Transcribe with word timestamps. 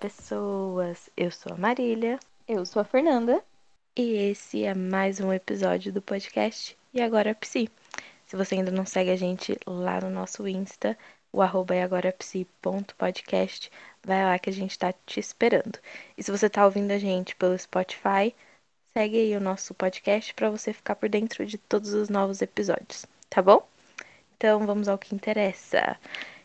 pessoas! 0.00 1.10
Eu 1.14 1.30
sou 1.30 1.52
a 1.52 1.58
Marília. 1.58 2.18
Eu 2.48 2.64
sou 2.64 2.80
a 2.80 2.84
Fernanda. 2.86 3.44
E 3.94 4.14
esse 4.30 4.64
é 4.64 4.74
mais 4.74 5.20
um 5.20 5.30
episódio 5.30 5.92
do 5.92 6.00
podcast 6.00 6.74
E 6.94 7.02
Agora 7.02 7.34
Psi. 7.34 7.68
Se 8.24 8.34
você 8.34 8.54
ainda 8.54 8.70
não 8.70 8.86
segue 8.86 9.10
a 9.10 9.16
gente 9.16 9.58
lá 9.66 10.00
no 10.00 10.08
nosso 10.08 10.48
Insta, 10.48 10.96
o 11.30 11.42
arroba 11.42 11.74
é 11.74 11.82
agorapsi.podcast, 11.82 13.70
vai 14.02 14.24
lá 14.24 14.38
que 14.38 14.48
a 14.48 14.52
gente 14.52 14.78
tá 14.78 14.90
te 15.04 15.20
esperando. 15.20 15.78
E 16.16 16.22
se 16.22 16.30
você 16.30 16.48
tá 16.48 16.64
ouvindo 16.64 16.92
a 16.92 16.98
gente 16.98 17.36
pelo 17.36 17.58
Spotify, 17.58 18.34
segue 18.96 19.18
aí 19.18 19.36
o 19.36 19.40
nosso 19.40 19.74
podcast 19.74 20.32
para 20.32 20.48
você 20.48 20.72
ficar 20.72 20.96
por 20.96 21.10
dentro 21.10 21.44
de 21.44 21.58
todos 21.58 21.92
os 21.92 22.08
novos 22.08 22.40
episódios, 22.40 23.04
tá 23.28 23.42
bom? 23.42 23.68
Então 24.38 24.64
vamos 24.66 24.88
ao 24.88 24.96
que 24.96 25.14
interessa. 25.14 25.98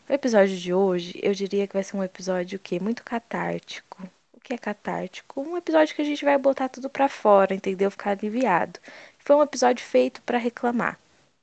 O 0.08 0.12
episódio 0.12 0.56
de 0.56 0.72
hoje, 0.72 1.18
eu 1.20 1.34
diria 1.34 1.66
que 1.66 1.72
vai 1.72 1.82
ser 1.82 1.96
um 1.96 2.02
episódio 2.02 2.60
que 2.60 2.78
muito 2.78 3.02
catártico. 3.02 4.08
O 4.32 4.38
que 4.40 4.54
é 4.54 4.58
catártico? 4.58 5.40
Um 5.40 5.56
episódio 5.56 5.96
que 5.96 6.02
a 6.02 6.04
gente 6.04 6.24
vai 6.24 6.38
botar 6.38 6.68
tudo 6.68 6.88
para 6.88 7.08
fora, 7.08 7.52
entendeu? 7.52 7.90
Ficar 7.90 8.10
aliviado. 8.10 8.78
Foi 9.18 9.34
um 9.34 9.42
episódio 9.42 9.84
feito 9.84 10.22
para 10.22 10.38
reclamar. 10.38 10.96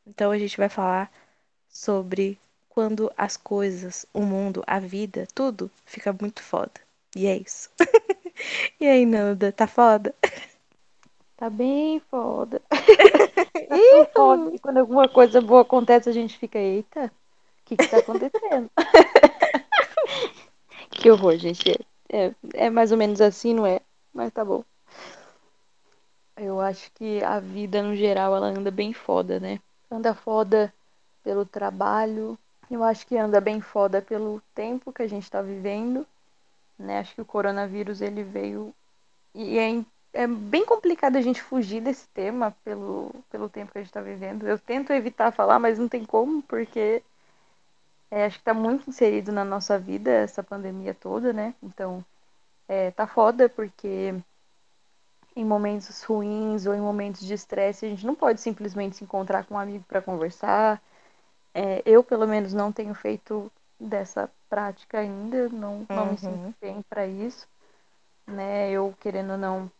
Então 0.07 0.31
a 0.31 0.37
gente 0.37 0.55
vai 0.55 0.69
falar 0.69 1.11
sobre 1.67 2.39
quando 2.69 3.11
as 3.17 3.35
coisas, 3.35 4.05
o 4.13 4.21
mundo, 4.21 4.63
a 4.65 4.79
vida, 4.79 5.27
tudo 5.35 5.69
fica 5.85 6.15
muito 6.19 6.41
foda. 6.41 6.71
E 7.17 7.27
é 7.27 7.35
isso. 7.35 7.69
e 8.79 8.87
aí, 8.87 9.05
Nanda, 9.05 9.51
tá 9.51 9.67
foda? 9.67 10.15
Tá 11.35 11.49
bem 11.49 11.99
foda. 12.09 12.61
tá 12.71 14.05
foda. 14.15 14.55
E 14.55 14.59
quando 14.59 14.77
alguma 14.77 15.09
coisa 15.09 15.41
boa 15.41 15.63
acontece, 15.63 16.07
a 16.09 16.13
gente 16.13 16.37
fica, 16.37 16.57
eita, 16.57 17.11
que, 17.75 17.83
que 17.83 17.89
tá 17.89 17.97
acontecendo? 17.97 18.69
que 20.89 21.11
horror, 21.11 21.37
gente. 21.37 21.71
É, 22.09 22.25
é, 22.25 22.35
é 22.53 22.69
mais 22.69 22.91
ou 22.91 22.97
menos 22.97 23.21
assim, 23.21 23.53
não 23.53 23.65
é? 23.65 23.81
Mas 24.13 24.31
tá 24.31 24.45
bom. 24.45 24.63
Eu 26.37 26.59
acho 26.59 26.91
que 26.93 27.23
a 27.23 27.39
vida, 27.39 27.81
no 27.81 27.95
geral, 27.95 28.35
ela 28.35 28.47
anda 28.47 28.71
bem 28.71 28.93
foda, 28.93 29.39
né? 29.39 29.59
Anda 29.89 30.13
foda 30.13 30.73
pelo 31.23 31.45
trabalho. 31.45 32.37
Eu 32.69 32.83
acho 32.83 33.05
que 33.05 33.17
anda 33.17 33.39
bem 33.39 33.61
foda 33.61 34.01
pelo 34.01 34.41
tempo 34.53 34.91
que 34.91 35.03
a 35.03 35.07
gente 35.07 35.29
tá 35.29 35.41
vivendo. 35.41 36.05
Né? 36.77 36.99
Acho 36.99 37.15
que 37.15 37.21
o 37.21 37.25
coronavírus, 37.25 38.01
ele 38.01 38.23
veio... 38.23 38.73
E 39.35 39.57
é, 39.57 39.83
é 40.13 40.27
bem 40.27 40.65
complicado 40.65 41.17
a 41.17 41.21
gente 41.21 41.41
fugir 41.41 41.81
desse 41.81 42.07
tema 42.09 42.55
pelo, 42.63 43.11
pelo 43.31 43.49
tempo 43.49 43.71
que 43.71 43.79
a 43.79 43.81
gente 43.81 43.93
tá 43.93 44.01
vivendo. 44.01 44.47
Eu 44.47 44.59
tento 44.59 44.91
evitar 44.91 45.31
falar, 45.31 45.59
mas 45.59 45.79
não 45.79 45.87
tem 45.87 46.05
como, 46.05 46.41
porque 46.43 47.03
é, 48.13 48.25
acho 48.25 48.37
que 48.37 48.41
está 48.41 48.53
muito 48.53 48.89
inserido 48.89 49.31
na 49.31 49.43
nossa 49.45 49.79
vida 49.79 50.11
essa 50.11 50.43
pandemia 50.43 50.93
toda, 50.93 51.33
né? 51.33 51.55
Então, 51.63 52.05
é, 52.67 52.91
tá 52.91 53.07
foda 53.07 53.49
porque 53.49 54.13
em 55.35 55.45
momentos 55.45 56.03
ruins 56.03 56.65
ou 56.65 56.73
em 56.73 56.81
momentos 56.81 57.21
de 57.21 57.33
estresse 57.33 57.85
a 57.85 57.89
gente 57.89 58.05
não 58.05 58.15
pode 58.15 58.39
simplesmente 58.41 58.95
se 58.97 59.03
encontrar 59.03 59.45
com 59.45 59.55
um 59.55 59.59
amigo 59.59 59.83
para 59.87 60.01
conversar. 60.01 60.81
É, 61.53 61.81
eu, 61.85 62.03
pelo 62.03 62.27
menos, 62.27 62.53
não 62.53 62.71
tenho 62.71 62.93
feito 62.95 63.51
dessa 63.79 64.29
prática 64.49 64.99
ainda, 64.99 65.49
não, 65.49 65.87
não 65.93 66.05
me 66.07 66.17
sinto 66.17 66.43
Uhum. 66.43 66.53
bem 66.61 66.81
para 66.89 67.07
isso, 67.07 67.47
né? 68.27 68.71
Eu, 68.71 68.95
querendo 69.01 69.33
ou 69.33 69.37
não, 69.39 69.71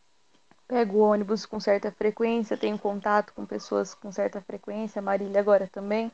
pego 0.68 1.00
o 1.00 1.02
ônibus 1.02 1.46
com 1.46 1.60
certa 1.60 1.92
frequência, 1.92 2.58
tenho 2.58 2.80
contato 2.80 3.34
com 3.34 3.46
pessoas 3.46 3.94
com 3.96 4.12
certa 4.12 4.42
frequência, 4.42 5.00
a 5.00 5.04
Marília 5.04 5.42
agora 5.42 5.68
também. 5.72 6.12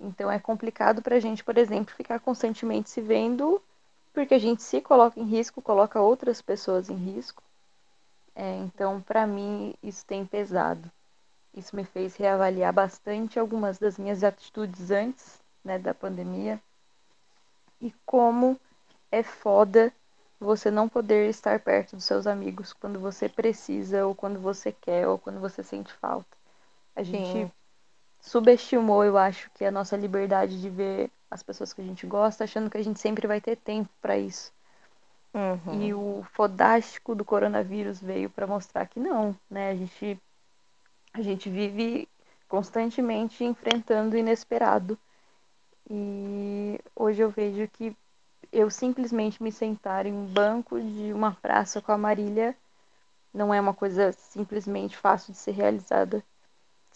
Então 0.00 0.30
é 0.30 0.38
complicado 0.38 1.02
pra 1.02 1.20
gente, 1.20 1.42
por 1.44 1.58
exemplo, 1.58 1.94
ficar 1.94 2.20
constantemente 2.20 2.88
se 2.90 3.00
vendo, 3.00 3.60
porque 4.12 4.34
a 4.34 4.38
gente 4.38 4.62
se 4.62 4.80
coloca 4.80 5.18
em 5.18 5.24
risco, 5.24 5.60
coloca 5.62 6.00
outras 6.00 6.40
pessoas 6.40 6.88
em 6.88 6.94
risco. 6.96 7.42
É, 8.34 8.56
então, 8.56 9.00
pra 9.00 9.26
mim, 9.26 9.74
isso 9.82 10.06
tem 10.06 10.24
pesado. 10.24 10.90
Isso 11.54 11.74
me 11.74 11.84
fez 11.84 12.16
reavaliar 12.16 12.72
bastante 12.72 13.38
algumas 13.38 13.78
das 13.78 13.98
minhas 13.98 14.22
atitudes 14.22 14.90
antes, 14.90 15.40
né, 15.64 15.78
da 15.78 15.92
pandemia. 15.92 16.60
E 17.80 17.92
como 18.06 18.58
é 19.10 19.22
foda 19.22 19.92
você 20.40 20.70
não 20.70 20.88
poder 20.88 21.28
estar 21.28 21.58
perto 21.60 21.96
dos 21.96 22.04
seus 22.04 22.26
amigos 22.26 22.72
quando 22.72 23.00
você 23.00 23.28
precisa, 23.28 24.06
ou 24.06 24.14
quando 24.14 24.38
você 24.38 24.70
quer, 24.70 25.08
ou 25.08 25.18
quando 25.18 25.40
você 25.40 25.62
sente 25.62 25.92
falta. 25.94 26.36
A 26.94 27.02
gente 27.02 27.30
Sim. 27.32 27.50
Subestimou, 28.28 29.04
eu 29.04 29.16
acho, 29.16 29.50
que 29.54 29.64
a 29.64 29.70
nossa 29.70 29.96
liberdade 29.96 30.60
de 30.60 30.68
ver 30.68 31.10
as 31.30 31.42
pessoas 31.42 31.72
que 31.72 31.80
a 31.80 31.84
gente 31.84 32.06
gosta, 32.06 32.44
achando 32.44 32.70
que 32.70 32.78
a 32.78 32.82
gente 32.82 33.00
sempre 33.00 33.26
vai 33.26 33.40
ter 33.40 33.56
tempo 33.56 33.90
para 34.00 34.16
isso. 34.16 34.52
Uhum. 35.34 35.82
E 35.82 35.94
o 35.94 36.24
fodástico 36.32 37.14
do 37.14 37.24
coronavírus 37.24 38.00
veio 38.00 38.30
para 38.30 38.46
mostrar 38.46 38.86
que 38.86 38.98
não, 38.98 39.36
né? 39.50 39.70
A 39.70 39.74
gente 39.74 40.18
a 41.12 41.22
gente 41.22 41.50
vive 41.50 42.08
constantemente 42.48 43.44
enfrentando 43.44 44.14
o 44.14 44.18
inesperado. 44.18 44.98
E 45.90 46.78
hoje 46.94 47.22
eu 47.22 47.30
vejo 47.30 47.66
que 47.68 47.96
eu 48.52 48.70
simplesmente 48.70 49.42
me 49.42 49.50
sentar 49.50 50.06
em 50.06 50.12
um 50.12 50.26
banco 50.26 50.80
de 50.80 51.12
uma 51.12 51.32
praça 51.32 51.80
com 51.80 51.92
a 51.92 51.98
Marília 51.98 52.56
não 53.32 53.52
é 53.52 53.60
uma 53.60 53.74
coisa 53.74 54.12
simplesmente 54.12 54.96
fácil 54.96 55.32
de 55.32 55.38
ser 55.38 55.52
realizada. 55.52 56.24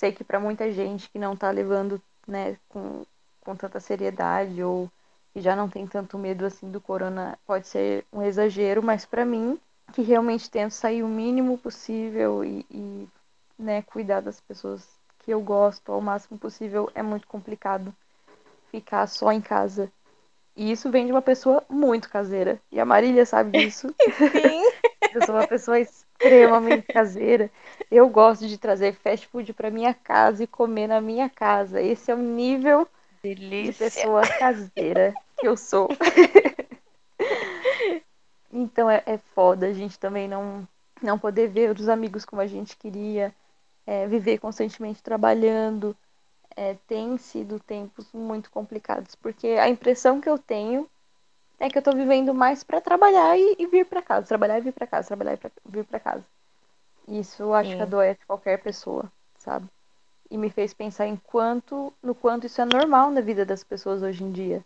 Sei 0.03 0.11
que 0.11 0.25
para 0.25 0.41
muita 0.41 0.69
gente 0.73 1.09
que 1.09 1.17
não 1.17 1.37
tá 1.37 1.49
levando, 1.53 2.03
né, 2.27 2.59
com, 2.69 3.07
com 3.41 3.55
tanta 3.55 3.79
seriedade 3.79 4.61
ou 4.61 4.91
que 5.33 5.41
já 5.41 5.55
não 5.55 5.69
tem 5.69 5.87
tanto 5.87 6.19
medo 6.19 6.45
assim 6.45 6.69
do 6.73 6.81
corona, 6.81 7.39
pode 7.47 7.69
ser 7.69 8.05
um 8.13 8.21
exagero, 8.21 8.83
mas 8.83 9.07
para 9.07 9.25
mim, 9.25 9.57
que 9.93 10.03
realmente 10.03 10.51
tento 10.51 10.73
sair 10.73 11.05
o 11.05 11.09
mínimo 11.09 11.57
possível 11.57 12.45
e, 12.45 12.67
e 12.69 13.09
né, 13.57 13.81
cuidar 13.83 14.21
das 14.21 14.41
pessoas 14.41 14.85
que 15.21 15.31
eu 15.33 15.41
gosto 15.41 15.93
ao 15.93 16.01
máximo 16.01 16.37
possível, 16.37 16.91
é 16.97 17.03
muito 17.03 17.29
complicado 17.29 17.95
ficar 18.73 19.07
só 19.07 19.31
em 19.31 19.41
casa. 19.41 19.89
E 20.57 20.73
isso 20.73 20.91
vem 20.91 21.07
de 21.07 21.13
uma 21.13 21.23
pessoa 21.23 21.63
muito 21.71 22.11
caseira. 22.11 22.61
E 22.73 22.81
a 22.81 22.85
Marília 22.85 23.25
sabe 23.25 23.53
disso. 23.53 23.95
Sim. 24.35 24.65
Eu 25.15 25.25
sou 25.27 25.35
uma 25.35 25.47
pessoa 25.47 25.79
extremamente 25.79 26.87
caseira. 26.87 27.51
Eu 27.91 28.09
gosto 28.09 28.47
de 28.49 28.57
trazer 28.57 28.95
fast 28.95 29.27
food 29.29 29.53
para 29.53 29.71
minha 29.71 29.93
casa 29.93 30.45
e 30.45 30.47
comer 30.47 30.87
na 30.87 31.01
minha 31.01 31.29
casa. 31.29 31.81
Esse 31.81 32.11
é 32.11 32.15
o 32.15 32.19
nível 32.19 32.89
de 33.23 33.35
Delícia. 33.35 33.91
pessoa 33.91 34.23
caseira 34.23 35.15
que 35.39 35.47
eu 35.47 35.57
sou. 35.57 35.89
então 38.51 38.89
é, 38.89 39.03
é 39.07 39.19
foda 39.19 39.67
a 39.67 39.73
gente 39.73 39.99
também 39.99 40.29
não, 40.29 40.67
não 41.03 41.19
poder 41.19 41.49
ver 41.49 41.71
os 41.71 41.89
amigos 41.89 42.25
como 42.25 42.41
a 42.41 42.47
gente 42.47 42.77
queria, 42.77 43.35
é, 43.87 44.07
viver 44.07 44.39
constantemente 44.39 45.03
trabalhando. 45.03 45.97
É, 46.55 46.77
tem 46.87 47.17
sido 47.17 47.59
tempos 47.59 48.13
muito 48.13 48.51
complicados, 48.51 49.15
porque 49.15 49.49
a 49.49 49.71
impressão 49.71 50.21
que 50.21 50.29
eu 50.29 50.39
tenho 50.39 50.87
é 51.63 51.71
que 51.71 51.79
eu 51.79 51.83
tô 51.83 51.93
vivendo 51.93 52.35
mais 52.35 52.65
para 52.65 52.81
trabalhar 52.81 53.39
e, 53.39 53.55
e 53.57 53.67
vir 53.67 53.87
para 53.87 54.03
casa, 54.03 54.27
trabalhar 54.27 54.59
e 54.59 54.63
vir 54.63 54.73
para 54.73 54.85
casa, 54.85 55.07
trabalhar 55.07 55.35
e 55.35 55.37
pra, 55.37 55.51
vir 55.65 55.85
para 55.85 56.01
casa. 56.01 56.25
Isso 57.07 57.41
eu 57.45 57.55
acho 57.55 57.71
Sim. 57.71 57.77
que 57.77 57.83
adoece 57.85 58.27
qualquer 58.27 58.61
pessoa, 58.61 59.11
sabe? 59.39 59.69
E 60.29 60.37
me 60.37 60.51
fez 60.51 60.75
pensar 60.75 61.07
em 61.07 61.15
quanto, 61.15 61.93
no 62.03 62.17
quanto 62.17 62.47
isso 62.47 62.61
é 62.61 62.65
normal 62.65 63.13
na 63.13 63.21
vida 63.21 63.47
das 63.47 63.63
pessoas 63.63 64.03
hoje 64.03 64.25
em 64.25 64.33
dia, 64.33 64.65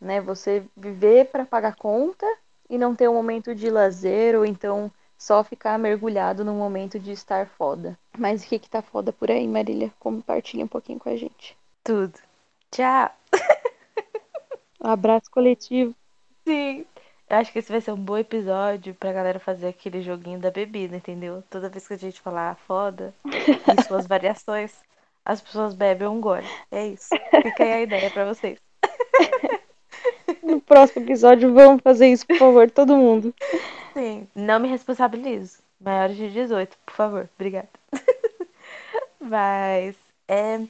né? 0.00 0.22
Você 0.22 0.64
viver 0.74 1.26
para 1.26 1.44
pagar 1.44 1.76
conta 1.76 2.26
e 2.70 2.78
não 2.78 2.94
ter 2.94 3.08
um 3.10 3.14
momento 3.14 3.54
de 3.54 3.68
lazer 3.68 4.34
ou 4.34 4.46
então 4.46 4.90
só 5.18 5.44
ficar 5.44 5.78
mergulhado 5.78 6.46
num 6.46 6.56
momento 6.56 6.98
de 6.98 7.12
estar 7.12 7.46
foda. 7.46 7.98
Mas 8.16 8.42
o 8.42 8.46
que 8.48 8.58
que 8.58 8.70
tá 8.70 8.80
foda 8.80 9.12
por 9.12 9.30
aí, 9.30 9.46
Marília? 9.46 9.92
Compartilha 10.00 10.64
um 10.64 10.68
pouquinho 10.68 10.98
com 10.98 11.10
a 11.10 11.16
gente. 11.16 11.54
Tudo. 11.84 12.18
Tchau. 12.70 13.10
Um 14.80 14.88
abraço 14.90 15.30
coletivo. 15.30 15.94
Sim. 16.48 16.86
Eu 17.28 17.36
acho 17.36 17.52
que 17.52 17.58
esse 17.58 17.70
vai 17.70 17.80
ser 17.82 17.92
um 17.92 17.96
bom 17.96 18.16
episódio 18.16 18.94
pra 18.94 19.12
galera 19.12 19.38
fazer 19.38 19.68
aquele 19.68 20.00
joguinho 20.00 20.38
da 20.38 20.50
bebida, 20.50 20.96
entendeu? 20.96 21.42
Toda 21.50 21.68
vez 21.68 21.86
que 21.86 21.92
a 21.92 21.98
gente 21.98 22.22
falar 22.22 22.52
"Ah, 22.52 22.54
foda 22.54 23.14
e 23.26 23.82
suas 23.86 24.06
variações, 24.06 24.74
as 25.26 25.42
pessoas 25.42 25.74
bebem 25.74 26.08
um 26.08 26.22
gole. 26.22 26.46
É 26.70 26.86
isso. 26.86 27.10
Fica 27.42 27.64
aí 27.64 27.72
a 27.72 27.80
ideia 27.82 28.10
pra 28.10 28.24
vocês. 28.24 28.58
No 30.42 30.58
próximo 30.60 31.04
episódio, 31.04 31.52
vamos 31.52 31.82
fazer 31.82 32.08
isso, 32.08 32.26
por 32.26 32.38
favor, 32.38 32.70
todo 32.70 32.96
mundo. 32.96 33.34
Sim. 33.92 34.26
Não 34.34 34.58
me 34.58 34.68
responsabilizo. 34.68 35.58
Maiores 35.78 36.16
de 36.16 36.30
18, 36.30 36.78
por 36.86 36.94
favor. 36.94 37.28
Obrigada. 37.34 37.68
Mas 39.20 39.94
é. 40.26 40.60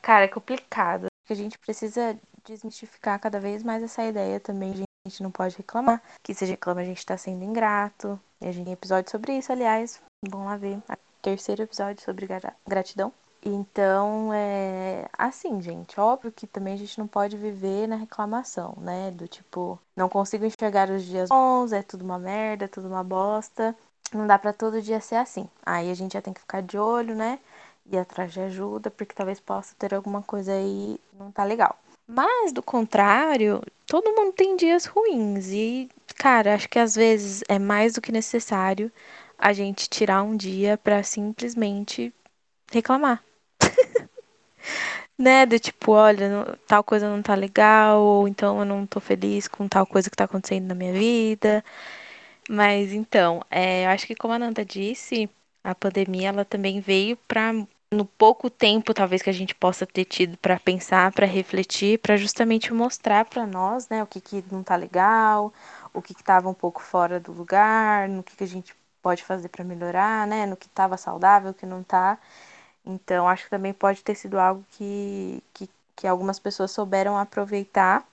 Cara, 0.00 0.24
é 0.24 0.28
complicado. 0.28 1.06
A 1.30 1.34
gente 1.34 1.56
precisa 1.60 2.18
desmistificar 2.44 3.20
cada 3.20 3.38
vez 3.38 3.62
mais 3.62 3.84
essa 3.84 4.02
ideia 4.04 4.40
também. 4.40 4.72
de 4.72 4.82
A 5.04 5.08
gente 5.08 5.22
não 5.22 5.32
pode 5.32 5.56
reclamar. 5.56 6.00
Que 6.22 6.32
se 6.32 6.44
reclama, 6.44 6.80
a 6.80 6.84
gente 6.84 7.04
tá 7.04 7.16
sendo 7.16 7.42
ingrato. 7.44 8.18
E 8.40 8.46
a 8.46 8.52
gente 8.52 8.64
tem 8.66 8.72
episódio 8.72 9.10
sobre 9.10 9.36
isso, 9.36 9.50
aliás. 9.50 10.00
Vamos 10.28 10.46
lá 10.46 10.56
ver. 10.56 10.76
O 10.78 10.96
terceiro 11.20 11.62
episódio 11.62 12.04
sobre 12.04 12.26
gra- 12.26 12.54
gratidão. 12.66 13.12
Então, 13.44 14.32
é 14.32 15.08
assim, 15.18 15.60
gente. 15.60 15.98
Óbvio 15.98 16.30
que 16.30 16.46
também 16.46 16.74
a 16.74 16.76
gente 16.76 16.96
não 17.00 17.08
pode 17.08 17.36
viver 17.36 17.88
na 17.88 17.96
reclamação, 17.96 18.74
né? 18.78 19.10
Do 19.10 19.26
tipo, 19.26 19.76
não 19.96 20.08
consigo 20.08 20.44
enxergar 20.44 20.88
os 20.88 21.02
dias 21.02 21.28
bons, 21.28 21.72
é 21.72 21.82
tudo 21.82 22.04
uma 22.04 22.18
merda, 22.20 22.68
tudo 22.68 22.86
uma 22.86 23.02
bosta. 23.02 23.76
Não 24.14 24.28
dá 24.28 24.38
para 24.38 24.52
todo 24.52 24.80
dia 24.80 25.00
ser 25.00 25.16
assim. 25.16 25.48
Aí 25.66 25.90
a 25.90 25.94
gente 25.94 26.12
já 26.12 26.22
tem 26.22 26.32
que 26.32 26.40
ficar 26.40 26.62
de 26.62 26.78
olho, 26.78 27.16
né? 27.16 27.40
Ir 27.86 27.98
atrás 27.98 28.32
de 28.32 28.38
ajuda, 28.40 28.88
porque 28.92 29.14
talvez 29.14 29.40
possa 29.40 29.74
ter 29.76 29.92
alguma 29.92 30.22
coisa 30.22 30.52
aí 30.52 31.00
não 31.18 31.32
tá 31.32 31.42
legal. 31.42 31.76
Mas, 32.14 32.52
do 32.52 32.62
contrário, 32.62 33.62
todo 33.86 34.12
mundo 34.14 34.32
tem 34.34 34.54
dias 34.56 34.84
ruins. 34.84 35.48
E, 35.50 35.88
cara, 36.16 36.54
acho 36.54 36.68
que 36.68 36.78
às 36.78 36.94
vezes 36.94 37.42
é 37.48 37.58
mais 37.58 37.94
do 37.94 38.02
que 38.02 38.12
necessário 38.12 38.92
a 39.38 39.52
gente 39.52 39.88
tirar 39.88 40.22
um 40.22 40.36
dia 40.36 40.76
para 40.78 41.02
simplesmente 41.02 42.12
reclamar 42.70 43.22
né? 45.18 45.46
Do 45.46 45.58
tipo, 45.58 45.92
olha, 45.92 46.58
tal 46.66 46.84
coisa 46.84 47.08
não 47.08 47.22
tá 47.22 47.34
legal, 47.34 48.00
ou 48.02 48.28
então 48.28 48.58
eu 48.58 48.64
não 48.64 48.86
tô 48.86 49.00
feliz 49.00 49.48
com 49.48 49.68
tal 49.68 49.86
coisa 49.86 50.10
que 50.10 50.16
tá 50.16 50.24
acontecendo 50.24 50.66
na 50.66 50.74
minha 50.74 50.92
vida. 50.92 51.64
Mas 52.48 52.92
então, 52.92 53.42
é, 53.50 53.86
eu 53.86 53.90
acho 53.90 54.06
que 54.06 54.16
como 54.16 54.34
a 54.34 54.38
Nanda 54.38 54.64
disse, 54.64 55.30
a 55.64 55.74
pandemia 55.74 56.28
ela 56.30 56.44
também 56.44 56.80
veio 56.80 57.16
para 57.28 57.52
no 57.92 58.04
pouco 58.06 58.48
tempo 58.50 58.94
talvez 58.94 59.22
que 59.22 59.30
a 59.30 59.32
gente 59.32 59.54
possa 59.54 59.86
ter 59.86 60.04
tido 60.04 60.36
para 60.38 60.58
pensar, 60.58 61.12
para 61.12 61.26
refletir, 61.26 61.98
para 61.98 62.16
justamente 62.16 62.72
mostrar 62.72 63.24
para 63.26 63.46
nós, 63.46 63.88
né, 63.88 64.02
o 64.02 64.06
que 64.06 64.20
que 64.20 64.44
não 64.50 64.62
tá 64.62 64.76
legal, 64.76 65.52
o 65.94 66.00
que 66.02 66.14
que 66.14 66.22
um 66.46 66.54
pouco 66.54 66.82
fora 66.82 67.20
do 67.20 67.32
lugar, 67.32 68.08
no 68.08 68.22
que 68.22 68.34
que 68.36 68.44
a 68.44 68.48
gente 68.48 68.74
pode 69.02 69.22
fazer 69.22 69.48
para 69.48 69.64
melhorar, 69.64 70.26
né, 70.26 70.46
no 70.46 70.56
que 70.56 70.68
tava 70.68 70.96
saudável, 70.96 71.50
o 71.50 71.54
que 71.54 71.66
não 71.66 71.82
tá. 71.82 72.18
Então, 72.84 73.28
acho 73.28 73.44
que 73.44 73.50
também 73.50 73.72
pode 73.74 74.02
ter 74.02 74.14
sido 74.14 74.38
algo 74.40 74.64
que, 74.72 75.42
que, 75.54 75.70
que 75.96 76.06
algumas 76.06 76.38
pessoas 76.38 76.70
souberam 76.72 77.18
aproveitar 77.18 78.06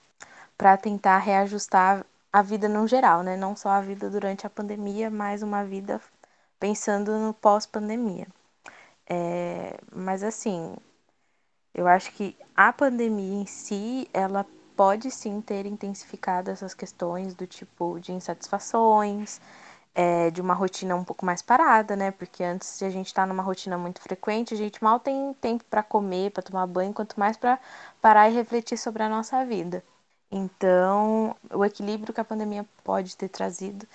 para 0.57 0.77
tentar 0.77 1.17
reajustar 1.19 2.05
a 2.33 2.41
vida 2.41 2.69
no 2.69 2.87
geral, 2.87 3.23
né? 3.23 3.37
Não 3.37 3.55
só 3.55 3.69
a 3.69 3.81
vida 3.81 4.09
durante 4.09 4.45
a 4.47 4.49
pandemia, 4.49 5.09
mas 5.09 5.41
uma 5.43 5.63
vida 5.65 6.01
pensando 6.59 7.17
no 7.19 7.33
pós-pandemia. 7.33 8.27
É, 9.09 9.77
mas 9.91 10.23
assim, 10.23 10.75
eu 11.73 11.87
acho 11.87 12.11
que 12.13 12.35
a 12.55 12.71
pandemia 12.73 13.41
em 13.41 13.45
si, 13.45 14.09
ela 14.13 14.45
pode 14.75 15.11
sim 15.11 15.41
ter 15.41 15.65
intensificado 15.65 16.49
essas 16.51 16.73
questões 16.73 17.33
do 17.35 17.45
tipo 17.47 17.99
de 17.99 18.11
insatisfações, 18.13 19.41
é, 19.95 20.31
de 20.31 20.41
uma 20.41 20.53
rotina 20.53 20.95
um 20.95 21.03
pouco 21.03 21.25
mais 21.25 21.41
parada, 21.41 21.95
né? 21.95 22.11
Porque 22.11 22.43
antes, 22.43 22.67
se 22.69 22.85
a 22.85 22.89
gente 22.89 23.07
está 23.07 23.25
numa 23.25 23.43
rotina 23.43 23.77
muito 23.77 24.01
frequente, 24.01 24.53
a 24.53 24.57
gente 24.57 24.83
mal 24.83 24.99
tem 24.99 25.33
tempo 25.35 25.63
para 25.69 25.83
comer, 25.83 26.31
para 26.31 26.43
tomar 26.43 26.67
banho, 26.67 26.93
quanto 26.93 27.19
mais 27.19 27.37
para 27.37 27.59
parar 28.01 28.29
e 28.29 28.33
refletir 28.35 28.77
sobre 28.77 29.03
a 29.03 29.09
nossa 29.09 29.45
vida. 29.45 29.83
Então, 30.31 31.35
o 31.53 31.65
equilíbrio 31.65 32.13
que 32.13 32.21
a 32.21 32.25
pandemia 32.25 32.65
pode 32.83 33.17
ter 33.17 33.29
trazido 33.29 33.87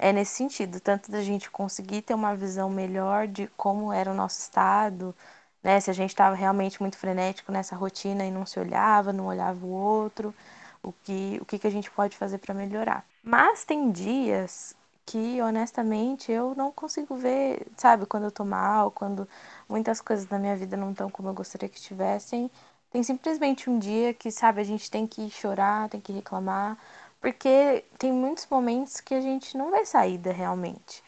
é 0.00 0.12
nesse 0.12 0.32
sentido, 0.34 0.80
tanto 0.80 1.10
da 1.10 1.22
gente 1.22 1.50
conseguir 1.50 2.02
ter 2.02 2.14
uma 2.14 2.34
visão 2.34 2.70
melhor 2.70 3.28
de 3.28 3.46
como 3.56 3.92
era 3.92 4.10
o 4.10 4.14
nosso 4.14 4.40
estado, 4.40 5.14
né? 5.62 5.78
Se 5.80 5.90
a 5.90 5.92
gente 5.92 6.10
estava 6.10 6.34
realmente 6.34 6.80
muito 6.80 6.96
frenético 6.96 7.52
nessa 7.52 7.76
rotina 7.76 8.24
e 8.24 8.30
não 8.30 8.46
se 8.46 8.58
olhava, 8.58 9.12
não 9.12 9.26
olhava 9.26 9.64
o 9.64 9.70
outro, 9.70 10.34
o 10.82 10.92
que, 10.92 11.38
o 11.42 11.44
que, 11.44 11.58
que 11.58 11.66
a 11.66 11.70
gente 11.70 11.90
pode 11.90 12.16
fazer 12.16 12.38
para 12.38 12.54
melhorar. 12.54 13.04
Mas 13.22 13.64
tem 13.64 13.90
dias 13.92 14.74
que, 15.04 15.40
honestamente, 15.42 16.32
eu 16.32 16.54
não 16.56 16.72
consigo 16.72 17.16
ver, 17.16 17.66
sabe, 17.76 18.06
quando 18.06 18.24
eu 18.24 18.30
tô 18.30 18.44
mal, 18.44 18.90
quando 18.90 19.28
muitas 19.68 20.00
coisas 20.00 20.28
na 20.28 20.38
minha 20.38 20.56
vida 20.56 20.76
não 20.76 20.92
estão 20.92 21.10
como 21.10 21.28
eu 21.28 21.34
gostaria 21.34 21.68
que 21.68 21.78
estivessem. 21.78 22.50
Tem 22.90 23.02
simplesmente 23.02 23.68
um 23.68 23.78
dia 23.78 24.14
que, 24.14 24.30
sabe, 24.30 24.60
a 24.60 24.64
gente 24.64 24.90
tem 24.90 25.06
que 25.06 25.28
chorar, 25.30 25.88
tem 25.88 26.00
que 26.00 26.12
reclamar, 26.12 26.78
porque 27.20 27.84
tem 27.98 28.12
muitos 28.12 28.46
momentos 28.50 29.00
que 29.00 29.14
a 29.14 29.20
gente 29.20 29.56
não 29.56 29.70
vê 29.70 29.84
saída 29.84 30.32
realmente, 30.32 31.02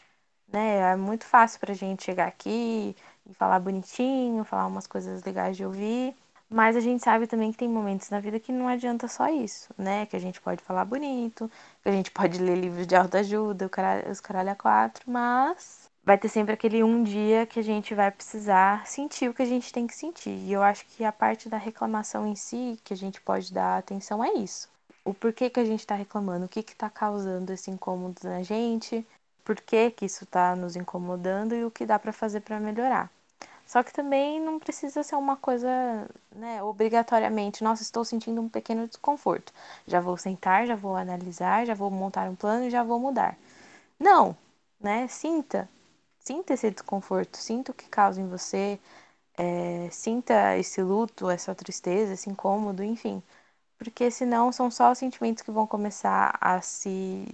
né? 0.47 0.93
É 0.93 0.95
muito 0.95 1.25
fácil 1.25 1.59
pra 1.59 1.73
gente 1.73 2.03
chegar 2.03 2.27
aqui 2.27 2.95
e 3.25 3.33
falar 3.33 3.59
bonitinho, 3.59 4.43
falar 4.43 4.67
umas 4.67 4.87
coisas 4.87 5.23
legais 5.23 5.57
de 5.57 5.65
ouvir, 5.65 6.15
mas 6.49 6.75
a 6.75 6.79
gente 6.79 7.03
sabe 7.03 7.27
também 7.27 7.51
que 7.51 7.57
tem 7.57 7.69
momentos 7.69 8.09
na 8.09 8.19
vida 8.19 8.39
que 8.39 8.51
não 8.51 8.67
adianta 8.67 9.07
só 9.07 9.27
isso, 9.29 9.73
né? 9.77 10.05
Que 10.05 10.15
a 10.15 10.19
gente 10.19 10.39
pode 10.41 10.61
falar 10.63 10.85
bonito, 10.85 11.49
que 11.81 11.89
a 11.89 11.91
gente 11.91 12.11
pode 12.11 12.39
ler 12.39 12.55
livros 12.57 12.85
de 12.87 12.95
autoajuda, 12.95 13.69
os 14.11 14.21
caralho 14.21 14.51
a 14.51 14.55
quatro, 14.55 15.03
mas 15.09 15.89
vai 16.03 16.17
ter 16.17 16.29
sempre 16.29 16.53
aquele 16.53 16.83
um 16.83 17.03
dia 17.03 17.45
que 17.45 17.59
a 17.59 17.63
gente 17.63 17.95
vai 17.95 18.11
precisar 18.11 18.85
sentir 18.87 19.29
o 19.29 19.33
que 19.33 19.41
a 19.41 19.45
gente 19.45 19.71
tem 19.73 19.87
que 19.87 19.95
sentir. 19.95 20.31
E 20.31 20.51
eu 20.53 20.61
acho 20.61 20.85
que 20.87 21.03
a 21.03 21.11
parte 21.11 21.49
da 21.49 21.57
reclamação 21.57 22.27
em 22.27 22.35
si, 22.35 22.79
que 22.83 22.93
a 22.93 22.97
gente 22.97 23.21
pode 23.21 23.53
dar 23.53 23.77
atenção 23.77 24.23
é 24.23 24.33
isso. 24.33 24.72
O 25.05 25.13
porquê 25.13 25.49
que 25.49 25.59
a 25.59 25.65
gente 25.65 25.81
está 25.81 25.95
reclamando, 25.95 26.45
o 26.45 26.49
que 26.49 26.59
está 26.59 26.89
causando 26.89 27.51
esse 27.53 27.69
incômodo 27.71 28.19
na 28.23 28.41
gente, 28.43 29.05
por 29.43 29.59
que, 29.59 29.91
que 29.91 30.05
isso 30.05 30.23
está 30.23 30.55
nos 30.55 30.75
incomodando 30.75 31.53
e 31.55 31.63
o 31.65 31.71
que 31.71 31.85
dá 31.85 31.99
para 31.99 32.13
fazer 32.13 32.41
para 32.41 32.59
melhorar. 32.59 33.11
Só 33.65 33.81
que 33.83 33.93
também 33.93 34.39
não 34.39 34.59
precisa 34.59 35.03
ser 35.03 35.15
uma 35.15 35.35
coisa, 35.37 35.69
né, 36.35 36.61
obrigatoriamente, 36.63 37.63
nossa, 37.63 37.81
estou 37.81 38.05
sentindo 38.05 38.41
um 38.41 38.49
pequeno 38.49 38.87
desconforto. 38.87 39.53
Já 39.87 39.99
vou 40.01 40.17
sentar, 40.17 40.67
já 40.67 40.75
vou 40.75 40.95
analisar, 40.95 41.65
já 41.65 41.73
vou 41.73 41.89
montar 41.91 42.29
um 42.29 42.35
plano 42.35 42.65
e 42.65 42.69
já 42.69 42.83
vou 42.83 42.99
mudar. 42.99 43.37
Não, 43.99 44.35
né? 44.79 45.07
Sinta, 45.07 45.69
sinta 46.19 46.53
esse 46.53 46.69
desconforto, 46.71 47.37
sinta 47.37 47.71
o 47.71 47.75
que 47.75 47.87
causa 47.89 48.21
em 48.21 48.27
você, 48.29 48.79
é, 49.37 49.89
sinta 49.91 50.57
esse 50.57 50.81
luto, 50.81 51.29
essa 51.29 51.55
tristeza, 51.55 52.13
esse 52.13 52.29
incômodo, 52.29 52.83
enfim. 52.83 53.21
Porque 53.83 54.09
senão 54.09 54.49
são 54.49 54.71
só 54.71 54.93
os 54.93 54.97
sentimentos 54.97 55.43
que 55.43 55.51
vão 55.51 55.67
começar 55.67 56.37
a 56.39 56.61
se, 56.61 57.25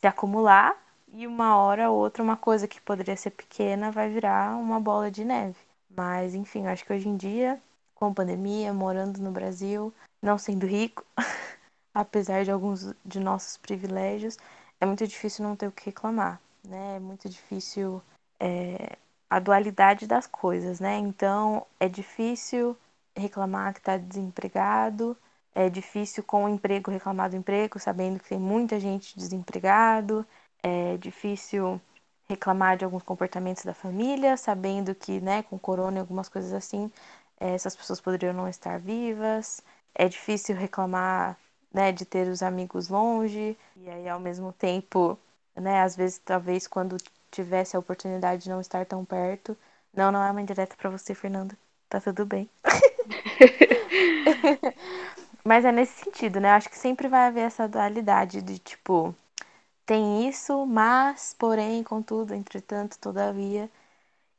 se 0.00 0.06
acumular 0.08 0.76
e 1.12 1.24
uma 1.24 1.56
hora 1.56 1.88
ou 1.88 1.96
outra 1.96 2.20
uma 2.20 2.36
coisa 2.36 2.66
que 2.66 2.80
poderia 2.80 3.16
ser 3.16 3.30
pequena 3.30 3.92
vai 3.92 4.10
virar 4.10 4.56
uma 4.56 4.80
bola 4.80 5.08
de 5.08 5.24
neve. 5.24 5.56
Mas, 5.88 6.34
enfim, 6.34 6.66
acho 6.66 6.84
que 6.84 6.92
hoje 6.92 7.08
em 7.08 7.16
dia, 7.16 7.62
com 7.94 8.12
pandemia, 8.12 8.74
morando 8.74 9.22
no 9.22 9.30
Brasil, 9.30 9.94
não 10.20 10.36
sendo 10.36 10.66
rico, 10.66 11.04
apesar 11.94 12.44
de 12.44 12.50
alguns 12.50 12.92
de 13.04 13.20
nossos 13.20 13.56
privilégios, 13.56 14.36
é 14.80 14.86
muito 14.86 15.06
difícil 15.06 15.44
não 15.44 15.54
ter 15.54 15.68
o 15.68 15.72
que 15.72 15.86
reclamar, 15.86 16.40
né? 16.64 16.96
É 16.96 16.98
muito 16.98 17.28
difícil 17.28 18.02
é, 18.40 18.96
a 19.30 19.38
dualidade 19.38 20.08
das 20.08 20.26
coisas, 20.26 20.80
né? 20.80 20.98
Então, 20.98 21.64
é 21.78 21.88
difícil 21.88 22.76
reclamar 23.16 23.72
que 23.72 23.78
está 23.78 23.96
desempregado, 23.96 25.16
é 25.54 25.68
difícil 25.70 26.22
com 26.24 26.44
o 26.44 26.48
emprego 26.48 26.90
reclamar 26.90 27.30
do 27.30 27.36
emprego, 27.36 27.78
sabendo 27.78 28.18
que 28.20 28.28
tem 28.28 28.38
muita 28.38 28.78
gente 28.80 29.16
desempregado, 29.18 30.26
é 30.62 30.96
difícil 30.96 31.80
reclamar 32.28 32.76
de 32.76 32.84
alguns 32.84 33.02
comportamentos 33.02 33.64
da 33.64 33.74
família, 33.74 34.36
sabendo 34.36 34.94
que, 34.94 35.20
né, 35.20 35.42
com 35.42 35.58
corona 35.58 35.98
e 35.98 36.00
algumas 36.00 36.28
coisas 36.28 36.52
assim, 36.52 36.90
essas 37.38 37.76
pessoas 37.76 38.00
poderiam 38.00 38.32
não 38.32 38.48
estar 38.48 38.78
vivas. 38.80 39.62
É 39.94 40.08
difícil 40.08 40.56
reclamar, 40.56 41.36
né, 41.72 41.92
de 41.92 42.04
ter 42.04 42.28
os 42.28 42.42
amigos 42.42 42.88
longe 42.88 43.56
e 43.76 43.88
aí 43.90 44.08
ao 44.08 44.18
mesmo 44.20 44.52
tempo, 44.52 45.18
né, 45.54 45.82
às 45.82 45.94
vezes 45.96 46.18
talvez 46.24 46.66
quando 46.66 46.96
tivesse 47.30 47.76
a 47.76 47.78
oportunidade 47.78 48.44
de 48.44 48.50
não 48.50 48.60
estar 48.60 48.86
tão 48.86 49.04
perto. 49.04 49.56
Não, 49.92 50.10
não 50.10 50.22
é 50.22 50.30
uma 50.30 50.42
indireta 50.42 50.76
para 50.76 50.90
você, 50.90 51.14
Fernanda. 51.14 51.56
Tá 51.88 52.00
tudo 52.00 52.24
bem. 52.26 52.48
Mas 55.46 55.64
é 55.64 55.72
nesse 55.72 56.04
sentido, 56.04 56.40
né? 56.40 56.48
Eu 56.50 56.54
acho 56.54 56.68
que 56.68 56.76
sempre 56.78 57.08
vai 57.08 57.28
haver 57.28 57.42
essa 57.42 57.68
dualidade 57.68 58.42
de 58.42 58.58
tipo, 58.58 59.14
tem 59.86 60.28
isso, 60.28 60.66
mas, 60.66 61.34
porém, 61.38 61.82
contudo, 61.84 62.34
entretanto, 62.34 62.98
todavia. 62.98 63.70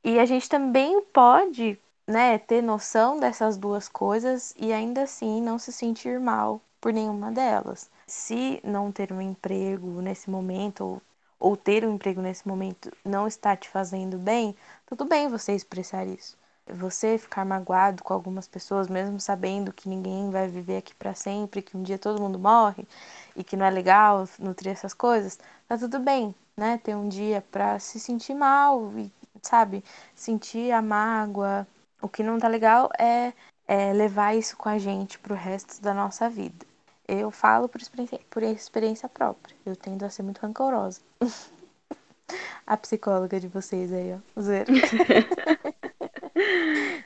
E 0.03 0.19
a 0.19 0.25
gente 0.25 0.49
também 0.49 1.01
pode, 1.13 1.79
né, 2.07 2.37
ter 2.39 2.61
noção 2.63 3.19
dessas 3.19 3.57
duas 3.57 3.87
coisas 3.89 4.53
e 4.57 4.73
ainda 4.73 5.03
assim 5.03 5.41
não 5.41 5.59
se 5.59 5.71
sentir 5.73 6.19
mal 6.19 6.61
por 6.81 6.93
nenhuma 6.93 7.31
delas. 7.31 7.89
Se 8.07 8.61
não 8.63 8.91
ter 8.91 9.11
um 9.13 9.21
emprego 9.21 10.01
nesse 10.01 10.29
momento, 10.29 10.81
ou, 10.85 11.01
ou 11.39 11.57
ter 11.57 11.85
um 11.85 11.95
emprego 11.95 12.21
nesse 12.21 12.47
momento 12.47 12.91
não 13.05 13.27
está 13.27 13.55
te 13.57 13.69
fazendo 13.69 14.17
bem, 14.19 14.55
tudo 14.85 15.05
bem 15.05 15.29
você 15.29 15.53
expressar 15.55 16.07
isso. 16.07 16.37
Você 16.67 17.17
ficar 17.17 17.45
magoado 17.45 18.03
com 18.03 18.13
algumas 18.13 18.47
pessoas, 18.47 18.87
mesmo 18.87 19.19
sabendo 19.19 19.71
que 19.71 19.87
ninguém 19.87 20.31
vai 20.31 20.47
viver 20.47 20.77
aqui 20.77 20.95
para 20.95 21.13
sempre, 21.13 21.61
que 21.61 21.77
um 21.77 21.83
dia 21.83 21.99
todo 21.99 22.21
mundo 22.21 22.39
morre 22.39 22.87
e 23.35 23.43
que 23.43 23.55
não 23.55 23.65
é 23.65 23.69
legal 23.69 24.27
nutrir 24.39 24.71
essas 24.71 24.93
coisas, 24.93 25.37
tá 25.67 25.77
tudo 25.77 25.99
bem, 25.99 26.33
né? 26.57 26.79
Ter 26.83 26.95
um 26.95 27.07
dia 27.07 27.43
para 27.51 27.79
se 27.79 27.99
sentir 27.99 28.33
mal 28.33 28.91
e, 28.97 29.11
sabe, 29.43 29.83
sentir 30.15 30.71
a 30.71 30.81
mágoa. 30.81 31.67
O 32.01 32.09
que 32.09 32.23
não 32.23 32.39
tá 32.39 32.47
legal 32.47 32.89
é, 32.99 33.31
é 33.67 33.93
levar 33.93 34.35
isso 34.35 34.57
com 34.57 34.69
a 34.69 34.77
gente 34.79 35.19
pro 35.19 35.35
resto 35.35 35.81
da 35.81 35.93
nossa 35.93 36.29
vida. 36.29 36.65
Eu 37.07 37.29
falo 37.29 37.69
por 37.69 37.79
experiência, 37.79 38.19
por 38.29 38.41
experiência 38.41 39.07
própria. 39.07 39.55
Eu 39.65 39.75
tendo 39.75 40.03
a 40.03 40.09
ser 40.09 40.23
muito 40.23 40.39
rancorosa. 40.39 40.99
a 42.65 42.77
psicóloga 42.77 43.39
de 43.39 43.47
vocês 43.47 43.93
aí, 43.93 44.13
ó. 44.13 44.41
Zoeira. 44.41 44.71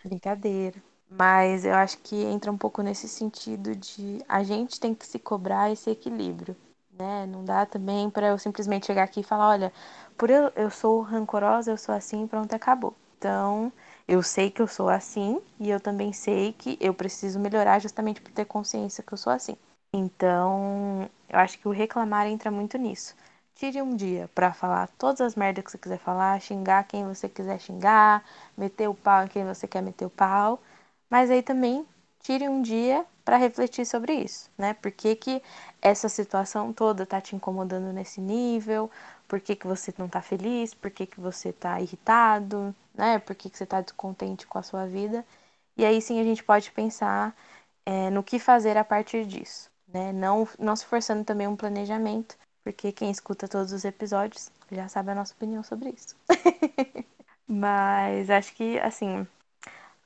Brincadeira. 0.10 0.82
Mas 1.10 1.66
eu 1.66 1.74
acho 1.74 1.98
que 2.00 2.16
entra 2.16 2.52
um 2.52 2.58
pouco 2.58 2.82
nesse 2.82 3.08
sentido 3.08 3.76
de 3.76 4.24
a 4.28 4.44
gente 4.44 4.80
tem 4.80 4.94
que 4.94 5.06
se 5.08 5.18
cobrar 5.18 5.72
esse 5.72 5.90
equilíbrio, 5.90 6.56
né? 6.92 7.26
Não 7.26 7.44
dá 7.44 7.66
também 7.66 8.10
para 8.10 8.28
eu 8.28 8.38
simplesmente 8.38 8.86
chegar 8.86 9.04
aqui 9.04 9.22
e 9.22 9.24
falar, 9.24 9.50
olha, 9.50 9.74
por 10.18 10.30
eu, 10.30 10.52
eu 10.56 10.70
sou 10.70 11.02
rancorosa, 11.02 11.72
eu 11.72 11.78
sou 11.78 11.96
assim, 11.96 12.28
pronto, 12.28 12.54
acabou. 12.54 12.96
Então, 13.18 13.72
eu 14.08 14.22
sei 14.22 14.52
que 14.52 14.62
eu 14.62 14.68
sou 14.68 14.88
assim 14.90 15.42
e 15.60 15.70
eu 15.70 15.80
também 15.80 16.14
sei 16.14 16.54
que 16.54 16.78
eu 16.80 16.94
preciso 16.94 17.40
melhorar 17.40 17.80
justamente 17.80 18.22
por 18.22 18.32
ter 18.32 18.46
consciência 18.46 19.04
que 19.04 19.14
eu 19.14 19.18
sou 19.18 19.34
assim. 19.34 19.56
Então, 19.92 21.10
eu 21.28 21.40
acho 21.40 21.58
que 21.60 21.68
o 21.68 21.72
reclamar 21.72 22.28
entra 22.28 22.52
muito 22.52 22.78
nisso. 22.78 23.16
Tire 23.60 23.82
um 23.82 23.94
dia 23.94 24.30
para 24.34 24.54
falar 24.54 24.88
todas 24.98 25.20
as 25.20 25.36
merdas 25.36 25.66
que 25.66 25.72
você 25.72 25.78
quiser 25.78 26.00
falar, 26.00 26.40
xingar 26.40 26.86
quem 26.86 27.06
você 27.06 27.28
quiser 27.28 27.60
xingar, 27.60 28.24
meter 28.58 28.88
o 28.88 28.96
pau 28.96 29.26
em 29.26 29.28
quem 29.28 29.44
você 29.46 29.68
quer 29.68 29.82
meter 29.82 30.06
o 30.06 30.10
pau, 30.10 30.62
mas 31.10 31.30
aí 31.30 31.44
também 31.44 31.86
tire 32.22 32.48
um 32.48 32.62
dia 32.62 33.06
para 33.26 33.36
refletir 33.36 33.86
sobre 33.86 34.14
isso, 34.14 34.50
né? 34.58 34.74
Por 34.76 34.90
que, 34.92 35.14
que 35.14 35.44
essa 35.82 36.08
situação 36.08 36.72
toda 36.72 37.06
tá 37.06 37.20
te 37.20 37.36
incomodando 37.36 37.92
nesse 37.92 38.22
nível? 38.22 38.90
Por 39.28 39.42
que, 39.42 39.58
que 39.58 39.68
você 39.68 39.94
não 39.98 40.08
tá 40.08 40.22
feliz? 40.22 40.74
Por 40.74 40.90
que, 40.90 41.06
que 41.06 41.20
você 41.20 41.52
tá 41.52 41.82
irritado? 41.82 42.74
Né? 42.96 43.20
Por 43.20 43.36
que, 43.36 43.50
que 43.50 43.58
você 43.58 43.66
tá 43.66 43.82
descontente 43.82 44.48
com 44.48 44.58
a 44.58 44.64
sua 44.64 44.86
vida? 44.88 45.26
E 45.76 45.84
aí 45.86 46.02
sim 46.02 46.18
a 46.22 46.24
gente 46.24 46.42
pode 46.46 46.72
pensar 46.72 47.36
é, 47.86 48.10
no 48.10 48.24
que 48.24 48.40
fazer 48.40 48.78
a 48.78 48.86
partir 48.86 49.26
disso, 49.26 49.70
né? 49.88 50.14
Não, 50.14 50.48
não 50.58 50.76
se 50.78 50.86
forçando 50.86 51.26
também 51.26 51.48
um 51.48 51.58
planejamento, 51.58 52.38
porque 52.70 52.92
quem 52.92 53.10
escuta 53.10 53.48
todos 53.48 53.74
os 53.74 53.84
episódios 53.84 54.52
já 54.72 54.88
sabe 54.88 55.10
a 55.10 55.16
nossa 55.16 55.34
opinião 55.34 55.64
sobre 55.64 55.90
isso. 55.90 56.16
Mas 57.48 58.30
acho 58.30 58.54
que, 58.54 58.78
assim, 58.78 59.26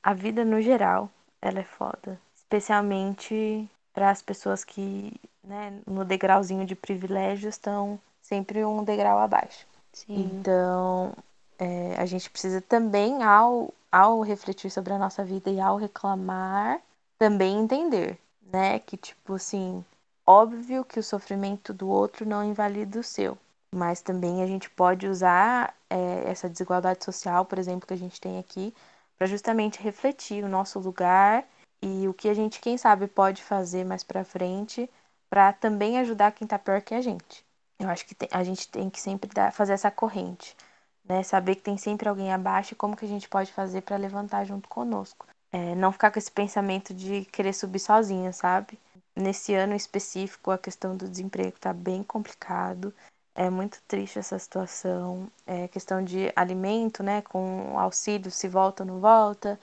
a 0.02 0.14
vida 0.14 0.46
no 0.46 0.62
geral, 0.62 1.10
ela 1.42 1.60
é 1.60 1.64
foda. 1.64 2.18
Especialmente 2.34 3.68
para 3.92 4.10
as 4.10 4.22
pessoas 4.22 4.64
que, 4.64 5.12
né, 5.42 5.78
no 5.86 6.06
degrauzinho 6.06 6.64
de 6.64 6.74
privilégio 6.74 7.50
estão 7.50 8.00
sempre 8.22 8.64
um 8.64 8.82
degrau 8.82 9.18
abaixo. 9.18 9.66
Sim. 9.92 10.30
Então, 10.32 11.12
é, 11.58 11.96
a 11.98 12.06
gente 12.06 12.30
precisa 12.30 12.62
também, 12.62 13.22
ao, 13.22 13.74
ao 13.92 14.22
refletir 14.22 14.70
sobre 14.70 14.94
a 14.94 14.98
nossa 14.98 15.22
vida 15.22 15.50
e 15.50 15.60
ao 15.60 15.76
reclamar, 15.76 16.80
também 17.18 17.58
entender, 17.58 18.18
né, 18.50 18.78
que, 18.78 18.96
tipo 18.96 19.34
assim, 19.34 19.84
óbvio 20.26 20.84
que 20.84 20.98
o 20.98 21.02
sofrimento 21.02 21.72
do 21.72 21.88
outro 21.88 22.26
não 22.26 22.44
invalida 22.44 22.98
o 22.98 23.02
seu, 23.02 23.38
mas 23.74 24.00
também 24.00 24.42
a 24.42 24.46
gente 24.46 24.70
pode 24.70 25.06
usar 25.06 25.74
é, 25.90 26.30
essa 26.30 26.48
desigualdade 26.48 27.04
social, 27.04 27.44
por 27.44 27.58
exemplo, 27.58 27.86
que 27.86 27.94
a 27.94 27.98
gente 27.98 28.20
tem 28.20 28.38
aqui, 28.38 28.74
para 29.16 29.26
justamente 29.26 29.82
refletir 29.82 30.44
o 30.44 30.48
nosso 30.48 30.78
lugar 30.78 31.46
e 31.82 32.08
o 32.08 32.14
que 32.14 32.28
a 32.28 32.34
gente, 32.34 32.60
quem 32.60 32.76
sabe, 32.76 33.06
pode 33.06 33.42
fazer 33.42 33.84
mais 33.84 34.02
para 34.02 34.24
frente 34.24 34.90
para 35.28 35.52
também 35.52 35.98
ajudar 35.98 36.32
quem 36.32 36.46
está 36.46 36.58
pior 36.58 36.80
que 36.80 36.94
a 36.94 37.00
gente. 37.00 37.44
Eu 37.78 37.88
acho 37.88 38.06
que 38.06 38.14
tem, 38.14 38.28
a 38.32 38.44
gente 38.44 38.68
tem 38.68 38.88
que 38.88 39.00
sempre 39.00 39.28
dar, 39.32 39.52
fazer 39.52 39.72
essa 39.72 39.90
corrente, 39.90 40.56
né? 41.04 41.22
Saber 41.22 41.56
que 41.56 41.62
tem 41.62 41.76
sempre 41.76 42.08
alguém 42.08 42.32
abaixo 42.32 42.72
e 42.72 42.76
como 42.76 42.96
que 42.96 43.04
a 43.04 43.08
gente 43.08 43.28
pode 43.28 43.52
fazer 43.52 43.82
para 43.82 43.96
levantar 43.96 44.44
junto 44.44 44.68
conosco. 44.68 45.26
É, 45.52 45.74
não 45.74 45.92
ficar 45.92 46.10
com 46.10 46.18
esse 46.18 46.30
pensamento 46.30 46.94
de 46.94 47.24
querer 47.26 47.52
subir 47.52 47.80
sozinha, 47.80 48.32
sabe? 48.32 48.78
Nesse 49.16 49.54
ano 49.54 49.74
específico, 49.74 50.50
a 50.50 50.58
questão 50.58 50.96
do 50.96 51.08
desemprego 51.08 51.56
está 51.56 51.72
bem 51.72 52.02
complicado. 52.02 52.92
É 53.34 53.48
muito 53.50 53.80
triste 53.86 54.18
essa 54.18 54.38
situação. 54.38 55.28
É 55.46 55.68
questão 55.68 56.02
de 56.02 56.32
alimento, 56.36 57.02
né? 57.02 57.22
Com 57.22 57.78
auxílio, 57.78 58.30
se 58.30 58.48
volta 58.48 58.82
ou 58.82 58.86
não 58.88 59.00
volta. 59.00 59.58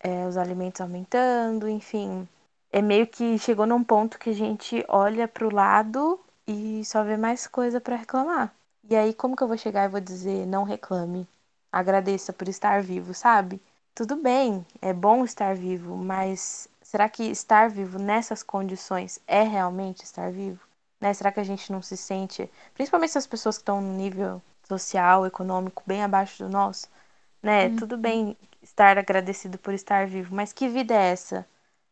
É, 0.00 0.26
os 0.26 0.36
alimentos 0.36 0.80
aumentando, 0.80 1.68
enfim. 1.68 2.28
É 2.72 2.82
meio 2.82 3.06
que 3.06 3.38
chegou 3.38 3.66
num 3.66 3.82
ponto 3.84 4.18
que 4.18 4.30
a 4.30 4.34
gente 4.34 4.84
olha 4.88 5.26
para 5.28 5.46
o 5.46 5.54
lado 5.54 6.20
e 6.46 6.84
só 6.84 7.02
vê 7.04 7.16
mais 7.16 7.46
coisa 7.46 7.80
para 7.80 7.96
reclamar. 7.96 8.54
E 8.88 8.94
aí, 8.96 9.12
como 9.14 9.36
que 9.36 9.42
eu 9.42 9.48
vou 9.48 9.58
chegar 9.58 9.84
e 9.84 9.88
vou 9.88 10.00
dizer 10.00 10.46
não 10.46 10.64
reclame? 10.64 11.26
Agradeça 11.72 12.32
por 12.32 12.48
estar 12.48 12.82
vivo, 12.82 13.14
sabe? 13.14 13.60
Tudo 13.94 14.16
bem, 14.16 14.64
é 14.80 14.92
bom 14.92 15.24
estar 15.24 15.54
vivo, 15.54 15.96
mas 15.96 16.68
será 16.86 17.08
que 17.08 17.24
estar 17.24 17.68
vivo 17.68 17.98
nessas 17.98 18.44
condições 18.44 19.18
é 19.26 19.42
realmente 19.42 20.04
estar 20.04 20.30
vivo? 20.30 20.60
Né? 21.00 21.12
Será 21.12 21.32
que 21.32 21.40
a 21.40 21.44
gente 21.44 21.72
não 21.72 21.82
se 21.82 21.96
sente, 21.96 22.48
principalmente 22.74 23.10
essas 23.10 23.26
pessoas 23.26 23.56
que 23.56 23.62
estão 23.62 23.80
no 23.80 23.92
nível 23.92 24.40
social, 24.62 25.26
econômico 25.26 25.82
bem 25.84 26.02
abaixo 26.04 26.44
do 26.44 26.48
nosso, 26.48 26.88
né? 27.42 27.66
Uhum. 27.66 27.76
Tudo 27.76 27.96
bem 27.96 28.36
estar 28.62 28.96
agradecido 28.98 29.58
por 29.58 29.74
estar 29.74 30.06
vivo, 30.06 30.34
mas 30.34 30.52
que 30.52 30.68
vida 30.68 30.94
é 30.94 31.10
essa? 31.10 31.44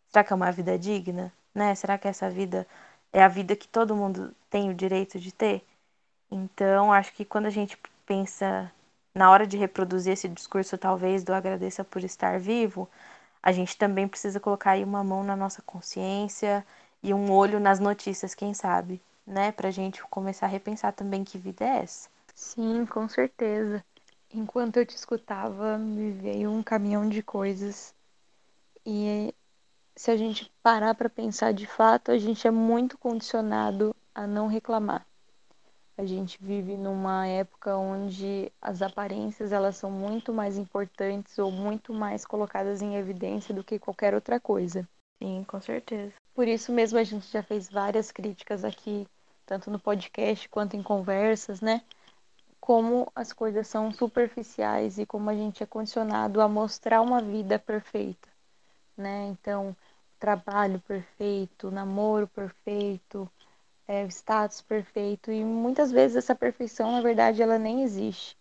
Será 0.08 0.22
que 0.22 0.32
é 0.32 0.36
uma 0.36 0.52
vida 0.52 0.78
digna? 0.78 1.32
Né? 1.52 1.74
Será 1.74 1.98
que 1.98 2.06
essa 2.06 2.30
vida 2.30 2.66
é 3.12 3.22
a 3.22 3.28
vida 3.28 3.56
que 3.56 3.66
todo 3.66 3.96
mundo 3.96 4.32
tem 4.48 4.70
o 4.70 4.74
direito 4.74 5.18
de 5.18 5.32
ter? 5.32 5.64
Então, 6.30 6.92
acho 6.92 7.12
que 7.12 7.24
quando 7.24 7.46
a 7.46 7.50
gente 7.50 7.76
pensa 8.06 8.70
na 9.12 9.30
hora 9.30 9.46
de 9.46 9.56
reproduzir 9.56 10.12
esse 10.12 10.28
discurso, 10.28 10.78
talvez, 10.78 11.24
do 11.24 11.32
agradeça 11.34 11.84
por 11.84 12.02
estar 12.02 12.38
vivo, 12.38 12.88
a 13.44 13.52
gente 13.52 13.76
também 13.76 14.08
precisa 14.08 14.40
colocar 14.40 14.70
aí 14.72 14.82
uma 14.82 15.04
mão 15.04 15.22
na 15.22 15.36
nossa 15.36 15.60
consciência 15.60 16.66
e 17.02 17.12
um 17.12 17.30
olho 17.30 17.60
nas 17.60 17.78
notícias, 17.78 18.34
quem 18.34 18.54
sabe, 18.54 19.02
né? 19.26 19.52
Pra 19.52 19.70
gente 19.70 20.02
começar 20.04 20.46
a 20.46 20.48
repensar 20.48 20.92
também 20.94 21.22
que 21.22 21.36
vida 21.36 21.62
é 21.62 21.80
essa. 21.80 22.08
Sim, 22.34 22.86
com 22.86 23.06
certeza. 23.06 23.84
Enquanto 24.32 24.78
eu 24.78 24.86
te 24.86 24.96
escutava, 24.96 25.76
me 25.76 26.10
veio 26.12 26.50
um 26.50 26.62
caminhão 26.62 27.06
de 27.06 27.22
coisas. 27.22 27.94
E 28.86 29.34
se 29.94 30.10
a 30.10 30.16
gente 30.16 30.50
parar 30.62 30.94
para 30.94 31.10
pensar 31.10 31.52
de 31.52 31.66
fato, 31.66 32.10
a 32.10 32.18
gente 32.18 32.46
é 32.46 32.50
muito 32.50 32.96
condicionado 32.96 33.94
a 34.14 34.26
não 34.26 34.46
reclamar. 34.46 35.06
A 35.96 36.04
gente 36.04 36.38
vive 36.42 36.76
numa 36.76 37.26
época 37.26 37.76
onde 37.76 38.52
as 38.60 38.82
aparências 38.82 39.52
elas 39.52 39.76
são 39.76 39.90
muito 39.90 40.32
mais 40.32 40.58
importantes 40.58 41.38
ou 41.38 41.52
muito 41.52 41.94
mais 41.94 42.24
colocadas 42.24 42.82
em 42.82 42.96
evidência 42.96 43.54
do 43.54 43.62
que 43.62 43.78
qualquer 43.78 44.14
outra 44.14 44.40
coisa. 44.40 44.88
Sim, 45.22 45.44
com 45.44 45.60
certeza. 45.60 46.14
Por 46.34 46.48
isso 46.48 46.72
mesmo 46.72 46.98
a 46.98 47.04
gente 47.04 47.30
já 47.30 47.42
fez 47.42 47.70
várias 47.70 48.10
críticas 48.10 48.64
aqui, 48.64 49.06
tanto 49.46 49.70
no 49.70 49.78
podcast 49.78 50.48
quanto 50.48 50.76
em 50.76 50.82
conversas, 50.82 51.60
né? 51.60 51.80
Como 52.60 53.10
as 53.14 53.32
coisas 53.32 53.68
são 53.68 53.92
superficiais 53.92 54.98
e 54.98 55.06
como 55.06 55.30
a 55.30 55.34
gente 55.34 55.62
é 55.62 55.66
condicionado 55.66 56.40
a 56.40 56.48
mostrar 56.48 57.00
uma 57.02 57.20
vida 57.22 57.58
perfeita, 57.58 58.28
né? 58.96 59.26
Então, 59.26 59.76
trabalho 60.18 60.80
perfeito, 60.80 61.70
namoro 61.70 62.26
perfeito, 62.28 63.30
é, 63.86 64.04
status 64.06 64.60
perfeito. 64.60 65.30
E 65.30 65.44
muitas 65.44 65.90
vezes 65.90 66.16
essa 66.16 66.34
perfeição 66.34 66.92
na 66.92 67.00
verdade 67.00 67.42
ela 67.42 67.58
nem 67.58 67.82
existe. 67.82 68.36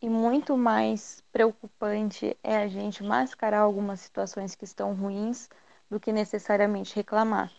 E 0.00 0.08
muito 0.08 0.56
mais 0.56 1.22
preocupante 1.32 2.36
é 2.42 2.56
a 2.56 2.68
gente 2.68 3.04
mascarar 3.04 3.60
algumas 3.60 4.00
situações 4.00 4.54
que 4.54 4.64
estão 4.64 4.94
ruins 4.94 5.48
do 5.88 6.00
que 6.00 6.12
necessariamente 6.12 6.96
reclamar. 6.96 7.52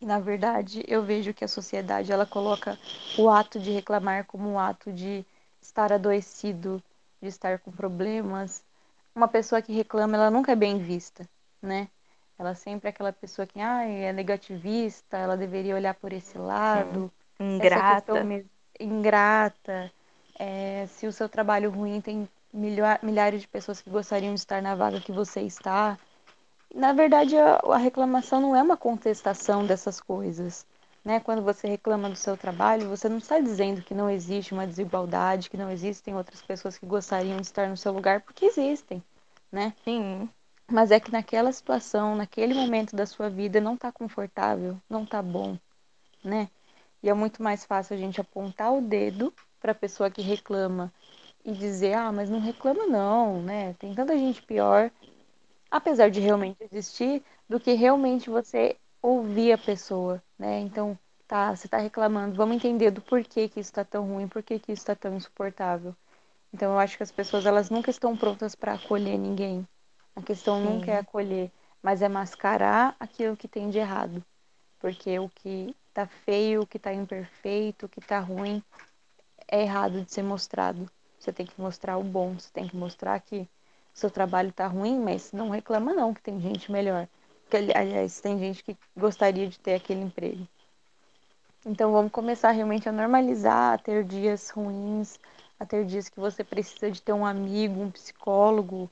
E 0.00 0.06
na 0.06 0.18
verdade 0.18 0.82
eu 0.88 1.04
vejo 1.04 1.34
que 1.34 1.44
a 1.44 1.48
sociedade 1.48 2.10
ela 2.10 2.26
coloca 2.26 2.78
o 3.18 3.28
ato 3.30 3.60
de 3.60 3.70
reclamar 3.70 4.24
como 4.24 4.48
um 4.48 4.58
ato 4.58 4.92
de 4.92 5.24
estar 5.60 5.92
adoecido 5.92 6.82
de 7.20 7.28
estar 7.28 7.58
com 7.58 7.70
problemas. 7.70 8.64
Uma 9.14 9.28
pessoa 9.28 9.60
que 9.60 9.72
reclama 9.72 10.16
ela 10.16 10.30
nunca 10.30 10.52
é 10.52 10.56
bem 10.56 10.78
vista 10.78 11.28
né 11.62 11.88
ela 12.40 12.54
sempre 12.54 12.88
é 12.88 12.90
aquela 12.90 13.12
pessoa 13.12 13.46
que 13.46 13.60
ah, 13.60 13.84
é 13.84 14.14
negativista, 14.14 15.18
ela 15.18 15.36
deveria 15.36 15.74
olhar 15.74 15.92
por 15.92 16.10
esse 16.10 16.38
lado. 16.38 17.12
Ingrata. 17.38 18.26
Ingrata. 18.80 19.92
É, 20.38 20.86
se 20.86 21.06
o 21.06 21.12
seu 21.12 21.28
trabalho 21.28 21.70
ruim 21.70 22.00
tem 22.00 22.26
milhares 22.50 23.42
de 23.42 23.46
pessoas 23.46 23.82
que 23.82 23.90
gostariam 23.90 24.32
de 24.32 24.40
estar 24.40 24.62
na 24.62 24.74
vaga 24.74 25.00
que 25.00 25.12
você 25.12 25.42
está. 25.42 25.98
Na 26.74 26.94
verdade, 26.94 27.36
a, 27.36 27.56
a 27.56 27.76
reclamação 27.76 28.40
não 28.40 28.56
é 28.56 28.62
uma 28.62 28.76
contestação 28.76 29.66
dessas 29.66 30.00
coisas. 30.00 30.64
Né? 31.04 31.20
Quando 31.20 31.42
você 31.42 31.68
reclama 31.68 32.08
do 32.08 32.16
seu 32.16 32.38
trabalho, 32.38 32.88
você 32.88 33.06
não 33.06 33.18
está 33.18 33.38
dizendo 33.38 33.82
que 33.82 33.92
não 33.92 34.08
existe 34.08 34.54
uma 34.54 34.66
desigualdade, 34.66 35.50
que 35.50 35.58
não 35.58 35.70
existem 35.70 36.16
outras 36.16 36.40
pessoas 36.40 36.78
que 36.78 36.86
gostariam 36.86 37.36
de 37.36 37.42
estar 37.42 37.68
no 37.68 37.76
seu 37.76 37.92
lugar, 37.92 38.22
porque 38.22 38.46
existem, 38.46 39.02
né? 39.52 39.74
Sim. 39.84 40.26
Mas 40.70 40.90
é 40.90 40.98
que 40.98 41.10
naquela 41.12 41.52
situação, 41.52 42.14
naquele 42.16 42.54
momento 42.54 42.96
da 42.96 43.04
sua 43.04 43.28
vida, 43.28 43.60
não 43.60 43.76
tá 43.76 43.92
confortável, 43.92 44.80
não 44.88 45.04
tá 45.04 45.20
bom, 45.20 45.58
né? 46.24 46.48
E 47.02 47.10
é 47.10 47.14
muito 47.14 47.42
mais 47.42 47.64
fácil 47.64 47.96
a 47.96 47.98
gente 47.98 48.20
apontar 48.20 48.72
o 48.74 48.80
dedo 48.82 49.32
para 49.60 49.72
a 49.72 49.74
pessoa 49.74 50.10
que 50.10 50.22
reclama 50.22 50.92
e 51.44 51.52
dizer: 51.52 51.94
"Ah, 51.94 52.12
mas 52.12 52.30
não 52.30 52.40
reclama 52.40 52.86
não, 52.86 53.42
né? 53.42 53.74
Tem 53.74 53.94
tanta 53.94 54.16
gente 54.18 54.42
pior", 54.42 54.90
apesar 55.70 56.10
de 56.10 56.20
realmente 56.20 56.58
existir, 56.62 57.22
do 57.48 57.60
que 57.60 57.72
realmente 57.74 58.30
você 58.30 58.76
ouvir 59.02 59.52
a 59.52 59.58
pessoa, 59.58 60.22
né? 60.38 60.60
Então, 60.60 60.98
tá, 61.28 61.54
você 61.56 61.68
tá 61.68 61.78
reclamando, 61.78 62.36
vamos 62.36 62.56
entender 62.56 62.90
do 62.92 63.02
porquê 63.02 63.48
que 63.48 63.60
isso 63.60 63.72
tá 63.72 63.84
tão 63.84 64.06
ruim, 64.06 64.28
por 64.28 64.42
que 64.42 64.60
isso 64.68 64.86
tá 64.86 64.94
tão 64.96 65.16
insuportável. 65.16 65.94
Então, 66.54 66.72
eu 66.72 66.78
acho 66.78 66.96
que 66.96 67.02
as 67.04 67.12
pessoas 67.12 67.46
elas 67.46 67.70
nunca 67.70 67.90
estão 67.90 68.16
prontas 68.16 68.54
para 68.54 68.74
acolher 68.74 69.18
ninguém 69.18 69.66
A 70.20 70.22
questão 70.22 70.60
Sim. 70.60 70.64
nunca 70.64 70.92
é 70.92 70.98
acolher, 70.98 71.50
mas 71.82 72.02
é 72.02 72.08
mascarar 72.08 72.94
aquilo 73.00 73.36
que 73.36 73.48
tem 73.48 73.70
de 73.70 73.78
errado. 73.78 74.22
Porque 74.78 75.18
o 75.18 75.30
que 75.30 75.74
tá 75.94 76.06
feio, 76.06 76.60
o 76.60 76.66
que 76.66 76.78
tá 76.78 76.92
imperfeito, 76.92 77.86
o 77.86 77.88
que 77.88 78.02
tá 78.02 78.20
ruim, 78.20 78.62
é 79.48 79.62
errado 79.62 80.02
de 80.02 80.12
ser 80.12 80.22
mostrado. 80.22 80.90
Você 81.18 81.32
tem 81.32 81.46
que 81.46 81.58
mostrar 81.58 81.96
o 81.96 82.04
bom, 82.04 82.38
você 82.38 82.50
tem 82.52 82.68
que 82.68 82.76
mostrar 82.76 83.18
que 83.20 83.48
seu 83.94 84.10
trabalho 84.10 84.52
tá 84.52 84.66
ruim, 84.66 85.00
mas 85.00 85.32
não 85.32 85.48
reclama 85.48 85.94
não, 85.94 86.12
que 86.12 86.22
tem 86.22 86.38
gente 86.38 86.70
melhor. 86.70 87.08
Que, 87.48 87.56
aliás, 87.56 88.20
tem 88.20 88.38
gente 88.38 88.62
que 88.62 88.76
gostaria 88.94 89.48
de 89.48 89.58
ter 89.58 89.74
aquele 89.74 90.02
emprego. 90.02 90.46
Então 91.64 91.92
vamos 91.92 92.12
começar 92.12 92.50
realmente 92.50 92.88
a 92.88 92.92
normalizar, 92.92 93.74
a 93.74 93.78
ter 93.78 94.04
dias 94.04 94.50
ruins, 94.50 95.18
a 95.58 95.64
ter 95.64 95.86
dias 95.86 96.10
que 96.10 96.20
você 96.20 96.44
precisa 96.44 96.90
de 96.90 97.00
ter 97.00 97.12
um 97.14 97.24
amigo, 97.24 97.80
um 97.82 97.90
psicólogo, 97.90 98.90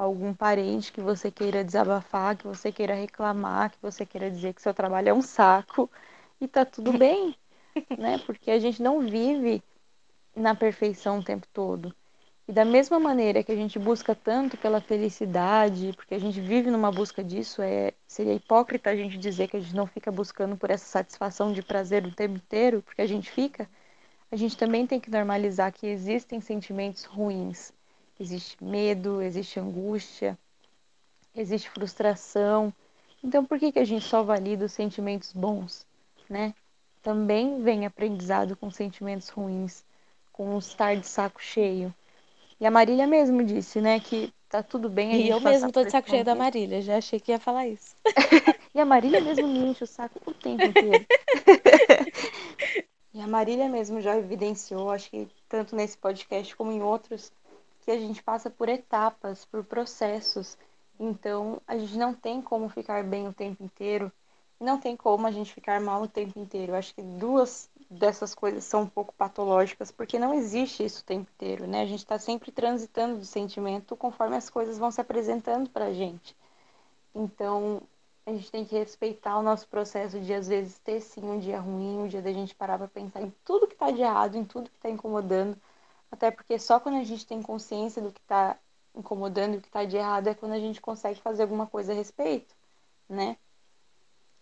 algum 0.00 0.32
parente 0.34 0.92
que 0.92 1.00
você 1.00 1.30
queira 1.30 1.62
desabafar, 1.62 2.36
que 2.36 2.46
você 2.46 2.72
queira 2.72 2.94
reclamar, 2.94 3.70
que 3.70 3.78
você 3.82 4.06
queira 4.06 4.30
dizer 4.30 4.54
que 4.54 4.62
seu 4.62 4.72
trabalho 4.72 5.10
é 5.10 5.14
um 5.14 5.20
saco 5.22 5.90
e 6.40 6.48
tá 6.48 6.64
tudo 6.64 6.92
bem, 6.96 7.36
né? 7.98 8.18
Porque 8.26 8.50
a 8.50 8.58
gente 8.58 8.82
não 8.82 9.00
vive 9.00 9.62
na 10.34 10.54
perfeição 10.54 11.18
o 11.20 11.24
tempo 11.24 11.46
todo. 11.52 11.94
E 12.48 12.52
da 12.52 12.64
mesma 12.64 12.98
maneira 12.98 13.44
que 13.44 13.52
a 13.52 13.56
gente 13.56 13.78
busca 13.78 14.14
tanto 14.14 14.56
pela 14.56 14.80
felicidade, 14.80 15.92
porque 15.94 16.14
a 16.14 16.18
gente 16.18 16.40
vive 16.40 16.70
numa 16.70 16.90
busca 16.90 17.22
disso, 17.22 17.62
é 17.62 17.92
seria 18.08 18.34
hipócrita 18.34 18.90
a 18.90 18.96
gente 18.96 19.18
dizer 19.18 19.48
que 19.48 19.56
a 19.56 19.60
gente 19.60 19.76
não 19.76 19.86
fica 19.86 20.10
buscando 20.10 20.56
por 20.56 20.70
essa 20.70 20.86
satisfação 20.86 21.52
de 21.52 21.62
prazer 21.62 22.06
o 22.06 22.14
tempo 22.14 22.36
inteiro, 22.36 22.82
porque 22.82 23.02
a 23.02 23.06
gente 23.06 23.30
fica. 23.30 23.68
A 24.32 24.36
gente 24.36 24.56
também 24.56 24.86
tem 24.86 25.00
que 25.00 25.10
normalizar 25.10 25.72
que 25.72 25.86
existem 25.86 26.40
sentimentos 26.40 27.04
ruins. 27.04 27.72
Existe 28.20 28.62
medo, 28.62 29.22
existe 29.22 29.58
angústia, 29.58 30.38
existe 31.34 31.70
frustração. 31.70 32.72
Então, 33.24 33.44
por 33.44 33.58
que, 33.58 33.72
que 33.72 33.78
a 33.78 33.84
gente 33.84 34.04
só 34.04 34.22
valida 34.22 34.66
os 34.66 34.72
sentimentos 34.72 35.32
bons, 35.32 35.86
né? 36.28 36.54
Também 37.02 37.62
vem 37.62 37.86
aprendizado 37.86 38.54
com 38.54 38.70
sentimentos 38.70 39.30
ruins, 39.30 39.84
com 40.32 40.58
estar 40.58 40.96
de 40.96 41.06
saco 41.06 41.42
cheio. 41.42 41.94
E 42.60 42.66
a 42.66 42.70
Marília 42.70 43.06
mesmo 43.06 43.42
disse, 43.42 43.80
né, 43.80 43.98
que 43.98 44.30
tá 44.50 44.62
tudo 44.62 44.90
bem 44.90 45.14
E 45.14 45.28
eu 45.30 45.40
mesmo 45.40 45.72
tô 45.72 45.82
de 45.82 45.90
saco 45.90 46.10
cheio 46.10 46.22
da. 46.22 46.34
Marília, 46.34 46.82
já 46.82 46.98
achei 46.98 47.18
que 47.18 47.32
ia 47.32 47.40
falar 47.40 47.66
isso. 47.66 47.96
E 48.72 48.78
a 48.78 48.84
Marília 48.84 49.20
mesmo 49.20 49.48
me 49.48 49.58
enche 49.58 49.82
o 49.82 49.86
saco 49.86 50.20
o 50.24 50.32
tempo 50.32 50.64
inteiro. 50.64 51.04
e 53.12 53.20
a 53.20 53.26
Marília 53.26 53.68
mesmo 53.68 54.00
já 54.00 54.16
evidenciou, 54.16 54.92
acho 54.92 55.10
que 55.10 55.28
tanto 55.48 55.74
nesse 55.74 55.98
podcast 55.98 56.54
como 56.54 56.70
em 56.70 56.80
outros, 56.80 57.32
que 57.90 57.96
a 57.96 57.98
gente 57.98 58.22
passa 58.22 58.48
por 58.48 58.68
etapas, 58.68 59.44
por 59.44 59.64
processos. 59.64 60.56
Então, 60.98 61.60
a 61.66 61.76
gente 61.76 61.96
não 61.98 62.14
tem 62.14 62.40
como 62.40 62.68
ficar 62.68 63.02
bem 63.02 63.26
o 63.26 63.32
tempo 63.32 63.64
inteiro. 63.64 64.12
Não 64.60 64.78
tem 64.78 64.96
como 64.96 65.26
a 65.26 65.30
gente 65.32 65.52
ficar 65.52 65.80
mal 65.80 66.02
o 66.02 66.08
tempo 66.08 66.38
inteiro. 66.38 66.72
Eu 66.72 66.76
acho 66.76 66.94
que 66.94 67.02
duas 67.02 67.68
dessas 67.90 68.32
coisas 68.32 68.62
são 68.62 68.82
um 68.82 68.86
pouco 68.86 69.12
patológicas, 69.14 69.90
porque 69.90 70.18
não 70.20 70.32
existe 70.32 70.84
isso 70.84 71.00
o 71.00 71.04
tempo 71.04 71.28
inteiro, 71.34 71.66
né? 71.66 71.82
A 71.82 71.86
gente 71.86 72.00
está 72.00 72.18
sempre 72.18 72.52
transitando 72.52 73.18
do 73.18 73.24
sentimento 73.24 73.96
conforme 73.96 74.36
as 74.36 74.48
coisas 74.48 74.78
vão 74.78 74.92
se 74.92 75.00
apresentando 75.00 75.68
para 75.68 75.86
a 75.86 75.92
gente. 75.92 76.36
Então, 77.12 77.82
a 78.24 78.30
gente 78.30 78.52
tem 78.52 78.64
que 78.64 78.76
respeitar 78.76 79.36
o 79.36 79.42
nosso 79.42 79.66
processo 79.66 80.20
de, 80.20 80.32
às 80.32 80.46
vezes, 80.46 80.78
ter 80.78 81.00
sim 81.00 81.22
um 81.24 81.40
dia 81.40 81.58
ruim, 81.58 81.98
um 81.98 82.06
dia 82.06 82.22
da 82.22 82.32
gente 82.32 82.54
parar 82.54 82.78
para 82.78 82.86
pensar 82.86 83.22
em 83.22 83.32
tudo 83.44 83.66
que 83.66 83.74
está 83.74 83.90
de 83.90 84.00
errado, 84.00 84.36
em 84.36 84.44
tudo 84.44 84.70
que 84.70 84.76
está 84.76 84.88
incomodando. 84.90 85.56
Até 86.10 86.30
porque 86.30 86.58
só 86.58 86.80
quando 86.80 86.98
a 86.98 87.04
gente 87.04 87.26
tem 87.26 87.42
consciência 87.42 88.02
do 88.02 88.12
que 88.12 88.20
está 88.20 88.58
incomodando, 88.94 89.56
o 89.58 89.60
que 89.60 89.68
está 89.68 89.84
de 89.84 89.96
errado, 89.96 90.28
é 90.28 90.34
quando 90.34 90.52
a 90.52 90.60
gente 90.60 90.80
consegue 90.80 91.20
fazer 91.20 91.42
alguma 91.42 91.66
coisa 91.66 91.92
a 91.92 91.94
respeito, 91.94 92.54
né? 93.08 93.38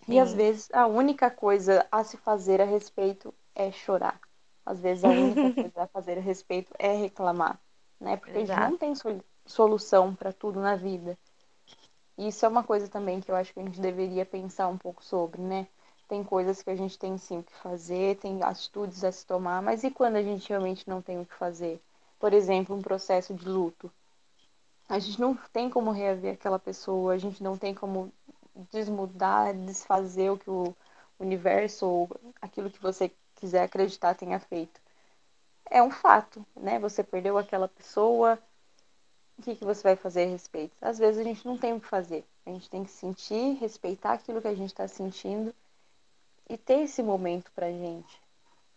E 0.09 0.19
às 0.19 0.33
Sim. 0.33 0.35
vezes 0.35 0.69
a 0.73 0.87
única 0.89 1.31
coisa 1.31 1.87
a 1.93 2.03
se 2.03 2.17
fazer 2.17 2.61
a 2.61 2.65
respeito 2.65 3.33
é 3.55 3.71
chorar. 3.71 4.21
Às 4.67 4.81
vezes 4.81 5.05
a 5.05 5.13
única 5.13 5.51
coisa 5.51 5.83
a 5.83 5.87
fazer 5.87 6.19
a 6.19 6.21
respeito 6.21 6.73
é 6.79 6.95
reclamar, 6.97 7.61
né? 8.01 8.17
Porque 8.17 8.39
a 8.39 8.45
gente 8.45 8.59
não 8.59 8.77
Exato. 8.77 8.79
tem 8.79 8.95
sol- 8.97 9.23
solução 9.47 10.15
para 10.15 10.33
tudo 10.33 10.61
na 10.61 10.75
vida. 10.77 11.17
E 12.19 12.29
Isso 12.29 12.45
é 12.45 12.49
uma 12.49 12.63
coisa 12.63 12.87
também 12.89 13.19
que 13.21 13.31
eu 13.31 13.37
acho 13.37 13.55
que 13.55 13.61
a 13.61 13.63
gente 13.65 13.81
deveria 13.81 14.27
pensar 14.27 14.69
um 14.69 14.77
pouco 14.77 15.03
sobre, 15.03 15.41
né? 15.41 15.67
Tem 16.09 16.25
coisas 16.25 16.63
que 16.63 16.71
a 16.71 16.75
gente 16.75 16.99
tem 16.99 17.19
sim 17.19 17.39
o 17.39 17.43
que 17.43 17.53
fazer, 17.53 18.17
tem 18.17 18.43
atitudes 18.43 19.05
a 19.05 19.13
se 19.13 19.27
tomar, 19.27 19.61
mas 19.61 19.85
e 19.85 19.91
quando 19.91 20.17
a 20.17 20.23
gente 20.23 20.49
realmente 20.49 20.89
não 20.89 21.03
tem 21.03 21.21
o 21.21 21.27
que 21.27 21.35
fazer? 21.35 21.81
Por 22.19 22.33
exemplo, 22.33 22.75
um 22.75 22.81
processo 22.81 23.35
de 23.35 23.47
luto. 23.47 23.93
A 24.89 24.99
gente 24.99 25.21
não 25.21 25.35
tem 25.53 25.69
como 25.69 25.91
reaver 25.91 26.33
aquela 26.33 26.59
pessoa, 26.59 27.13
a 27.13 27.19
gente 27.19 27.43
não 27.43 27.59
tem 27.59 27.75
como 27.75 28.11
desmudar, 28.73 29.55
desfazer 29.55 30.31
o 30.31 30.39
que 30.39 30.51
o 30.51 30.75
universo 31.21 31.87
ou 31.87 32.09
aquilo 32.41 32.71
que 32.71 32.81
você 32.81 33.13
quiser 33.35 33.63
acreditar 33.63 34.15
tenha 34.15 34.41
feito. 34.41 34.81
É 35.71 35.83
um 35.83 35.91
fato, 35.91 36.45
né? 36.57 36.79
Você 36.79 37.05
perdeu 37.05 37.37
aquela 37.37 37.69
pessoa, 37.69 38.39
o 39.39 39.43
que, 39.43 39.55
que 39.57 39.65
você 39.65 39.83
vai 39.83 39.95
fazer 39.97 40.25
a 40.25 40.31
respeito? 40.31 40.75
Às 40.81 40.99
vezes 40.99 41.21
a 41.21 41.25
gente 41.25 41.47
não 41.47 41.59
tem 41.59 41.75
o 41.75 41.81
que 41.81 41.87
fazer. 41.87 42.25
A 42.47 42.51
gente 42.51 42.71
tem 42.71 42.83
que 42.83 42.91
sentir, 42.91 43.59
respeitar 43.61 44.15
aquilo 44.15 44.41
que 44.41 44.49
a 44.49 44.55
gente 44.55 44.71
está 44.71 44.89
sentindo 44.89 45.55
e 46.49 46.57
ter 46.59 46.81
esse 46.83 47.03
momento 47.03 47.51
pra 47.53 47.71
gente. 47.71 48.21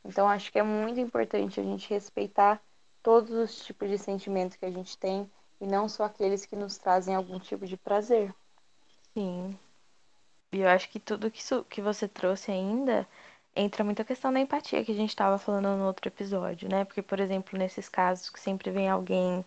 Então 0.06 0.30
acho 0.30 0.52
que 0.52 0.60
é 0.60 0.64
muito 0.64 1.00
importante 1.00 1.60
a 1.60 1.64
gente 1.64 1.90
respeitar 1.90 2.62
todos 3.04 3.32
os 3.32 3.66
tipos 3.66 3.90
de 3.90 3.98
sentimento 3.98 4.58
que 4.60 4.66
a 4.66 4.72
gente 4.72 4.98
tem 4.98 5.30
e 5.62 5.68
não 5.68 5.90
só 5.90 6.06
aqueles 6.06 6.46
que 6.46 6.56
nos 6.56 6.78
trazem 6.78 7.16
algum 7.16 7.40
tipo 7.40 7.66
de 7.68 7.78
prazer. 7.78 8.34
Sim. 9.14 9.58
E 10.54 10.62
eu 10.62 10.70
acho 10.70 10.90
que 10.90 11.00
tudo 11.00 11.32
que, 11.32 11.40
isso, 11.40 11.64
que 11.66 11.82
você 11.82 12.08
trouxe 12.08 12.52
ainda 12.52 13.08
entra 13.56 13.84
muito 13.84 14.02
a 14.02 14.06
questão 14.06 14.32
da 14.34 14.40
empatia 14.40 14.84
que 14.86 14.92
a 14.92 14.96
gente 14.96 15.10
estava 15.10 15.38
falando 15.38 15.78
no 15.78 15.86
outro 15.86 16.08
episódio, 16.10 16.70
né? 16.70 16.86
Porque, 16.86 17.02
por 17.02 17.20
exemplo, 17.20 17.58
nesses 17.60 17.90
casos 17.90 18.30
que 18.30 18.40
sempre 18.40 18.72
vem 18.72 18.90
alguém, 18.90 19.46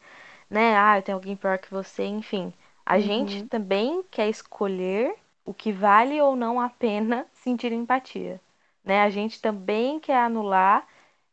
né? 0.50 0.76
Ah, 0.76 1.02
tem 1.02 1.14
alguém 1.14 1.37
pior 1.37 1.58
que 1.58 1.70
você, 1.70 2.04
enfim. 2.06 2.52
A 2.87 3.00
gente 3.00 3.42
Uhum. 3.42 3.48
também 3.48 4.02
quer 4.10 4.28
escolher 4.30 5.16
o 5.44 5.54
que 5.54 5.72
vale 5.72 6.20
ou 6.20 6.37
não 6.37 6.61
a 6.61 6.68
pena 6.70 7.26
sentir 7.33 7.72
empatia, 7.72 8.40
né? 8.85 9.02
A 9.02 9.11
gente 9.11 9.40
também 9.40 10.00
quer 10.00 10.18
anular 10.18 10.87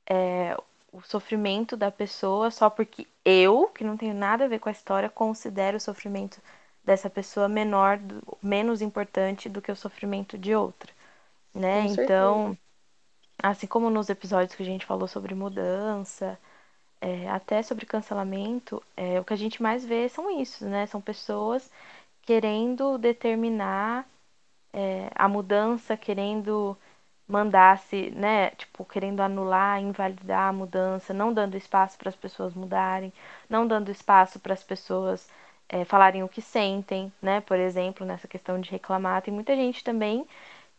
é, 0.09 0.55
o 0.91 1.01
sofrimento 1.01 1.77
da 1.77 1.91
pessoa 1.91 2.51
só 2.51 2.69
porque 2.69 3.07
eu, 3.25 3.67
que 3.69 3.83
não 3.83 3.97
tenho 3.97 4.13
nada 4.13 4.45
a 4.45 4.47
ver 4.47 4.59
com 4.59 4.69
a 4.69 4.71
história, 4.71 5.09
considero 5.09 5.77
o 5.77 5.79
sofrimento 5.79 6.41
dessa 6.83 7.09
pessoa 7.09 7.47
menor, 7.49 7.97
do- 7.97 8.37
menos 8.41 8.81
importante 8.81 9.49
do 9.49 9.61
que 9.61 9.71
o 9.71 9.75
sofrimento 9.75 10.37
de 10.37 10.55
outra, 10.55 10.91
né? 11.55 11.83
Com 11.83 11.87
certeza. 11.87 12.39
Então, 12.39 12.57
assim 13.43 13.67
como 13.67 13.89
nos 13.89 14.09
episódios 14.09 14.55
que 14.55 14.63
a 14.63 14.65
gente 14.65 14.85
falou 14.85 15.07
sobre 15.07 15.33
mudança, 15.35 16.37
é, 17.01 17.29
até 17.29 17.63
sobre 17.63 17.85
cancelamento, 17.85 18.83
é, 18.97 19.19
o 19.19 19.25
que 19.25 19.33
a 19.33 19.37
gente 19.37 19.61
mais 19.63 19.85
vê 19.85 20.09
são 20.09 20.29
isso, 20.41 20.65
né? 20.69 20.85
São 20.87 21.01
pessoas 21.01 21.71
querendo 22.23 22.97
determinar 22.97 24.07
é, 24.73 25.09
a 25.15 25.27
mudança, 25.27 25.97
querendo 25.97 26.77
mandasse, 27.27 28.11
né, 28.11 28.51
tipo, 28.51 28.83
querendo 28.85 29.21
anular, 29.21 29.81
invalidar 29.81 30.49
a 30.49 30.53
mudança, 30.53 31.13
não 31.13 31.33
dando 31.33 31.55
espaço 31.57 31.97
para 31.97 32.09
as 32.09 32.15
pessoas 32.15 32.53
mudarem, 32.53 33.13
não 33.49 33.65
dando 33.67 33.89
espaço 33.91 34.39
para 34.39 34.53
as 34.53 34.63
pessoas 34.63 35.29
é, 35.69 35.85
falarem 35.85 36.23
o 36.23 36.29
que 36.29 36.41
sentem, 36.41 37.11
né? 37.21 37.41
Por 37.41 37.57
exemplo, 37.57 38.05
nessa 38.05 38.27
questão 38.27 38.59
de 38.59 38.69
reclamar, 38.71 39.21
tem 39.21 39.33
muita 39.33 39.55
gente 39.55 39.83
também 39.83 40.27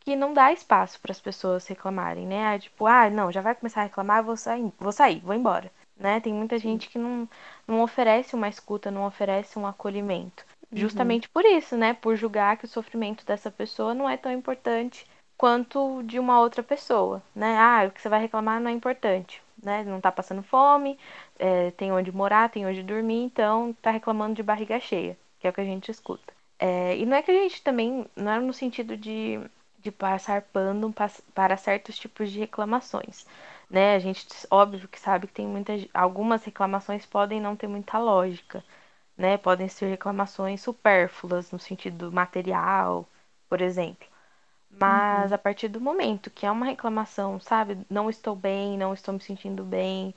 que 0.01 0.17
não 0.17 0.35
dá 0.35 0.53
espaço 0.53 1.01
para 1.01 1.13
as 1.13 1.21
pessoas 1.21 1.67
reclamarem, 1.67 2.27
né? 2.27 2.55
Ah, 2.55 2.59
tipo, 2.59 2.87
ah, 2.87 3.09
não, 3.11 3.33
já 3.33 3.41
vai 3.41 3.55
começar 3.55 3.81
a 3.83 3.85
reclamar, 3.85 4.23
vou 4.25 4.37
sair, 4.37 4.73
vou 4.79 4.93
sair, 4.93 5.21
vou 5.21 5.35
embora, 5.35 5.71
né? 5.97 6.21
Tem 6.21 6.33
muita 6.35 6.59
gente 6.59 6.89
que 6.91 6.99
não, 6.99 7.29
não 7.67 7.83
oferece 7.83 8.35
uma 8.35 8.49
escuta, 8.49 8.91
não 8.91 9.07
oferece 9.07 9.59
um 9.59 9.67
acolhimento. 9.67 10.45
Uhum. 10.73 10.79
Justamente 10.79 11.29
por 11.29 11.45
isso, 11.45 11.77
né? 11.77 11.95
Por 11.95 12.17
julgar 12.17 12.57
que 12.57 12.65
o 12.65 12.69
sofrimento 12.69 13.25
dessa 13.27 13.51
pessoa 13.51 13.95
não 13.95 14.09
é 14.09 14.17
tão 14.17 14.33
importante 14.33 15.07
quanto 15.37 16.03
de 16.05 16.19
uma 16.19 16.41
outra 16.41 16.63
pessoa, 16.63 17.23
né? 17.35 17.57
Ah, 17.59 17.87
o 17.89 17.91
que 17.91 18.01
você 18.01 18.09
vai 18.09 18.21
reclamar 18.21 18.61
não 18.61 18.71
é 18.71 18.73
importante, 18.75 19.43
né? 19.63 19.85
Não 19.85 20.01
tá 20.01 20.11
passando 20.13 20.43
fome, 20.43 20.99
é, 21.39 21.71
tem 21.73 21.93
onde 21.93 22.13
morar, 22.13 22.49
tem 22.51 22.67
onde 22.67 22.83
dormir, 22.83 23.25
então 23.25 23.75
tá 23.83 23.91
reclamando 23.91 24.35
de 24.35 24.43
barriga 24.43 24.79
cheia, 24.81 25.19
que 25.39 25.47
é 25.47 25.51
o 25.51 25.53
que 25.53 25.61
a 25.61 25.65
gente 25.65 25.91
escuta. 25.91 26.33
É, 26.59 26.97
e 26.97 27.05
não 27.05 27.17
é 27.17 27.23
que 27.23 27.31
a 27.31 27.35
gente 27.35 27.63
também, 27.63 28.07
não 28.17 28.33
é 28.33 28.39
no 28.41 28.53
sentido 28.53 28.97
de, 28.97 29.41
de 29.81 29.91
passar 29.91 30.43
pano 30.43 30.95
para 31.35 31.57
certos 31.57 31.99
tipos 31.99 32.31
de 32.31 32.39
reclamações, 32.39 33.27
né? 33.69 33.95
A 33.97 33.99
gente, 33.99 34.27
óbvio 34.51 34.89
que 34.89 35.01
sabe 35.01 35.27
que 35.27 35.33
tem 35.33 35.47
muitas, 35.47 35.87
algumas 35.93 36.45
reclamações 36.45 37.05
podem 37.05 37.41
não 37.41 37.57
ter 37.57 37.67
muita 37.67 37.99
lógica, 37.99 38.65
né? 39.23 39.39
Podem 39.39 39.69
ser 39.69 39.89
reclamações 39.89 40.63
supérfluas 40.63 41.53
no 41.53 41.59
sentido 41.61 42.13
material, 42.13 43.09
por 43.49 43.63
exemplo. 43.63 44.09
Mas 44.81 45.31
Uhum. 45.31 45.35
a 45.35 45.39
partir 45.39 45.69
do 45.69 45.81
momento 45.81 46.31
que 46.31 46.47
é 46.47 46.51
uma 46.51 46.67
reclamação, 46.67 47.39
sabe? 47.41 47.79
Não 47.91 48.11
estou 48.11 48.35
bem, 48.37 48.77
não 48.79 48.93
estou 48.95 49.15
me 49.15 49.21
sentindo 49.21 49.65
bem, 49.65 50.15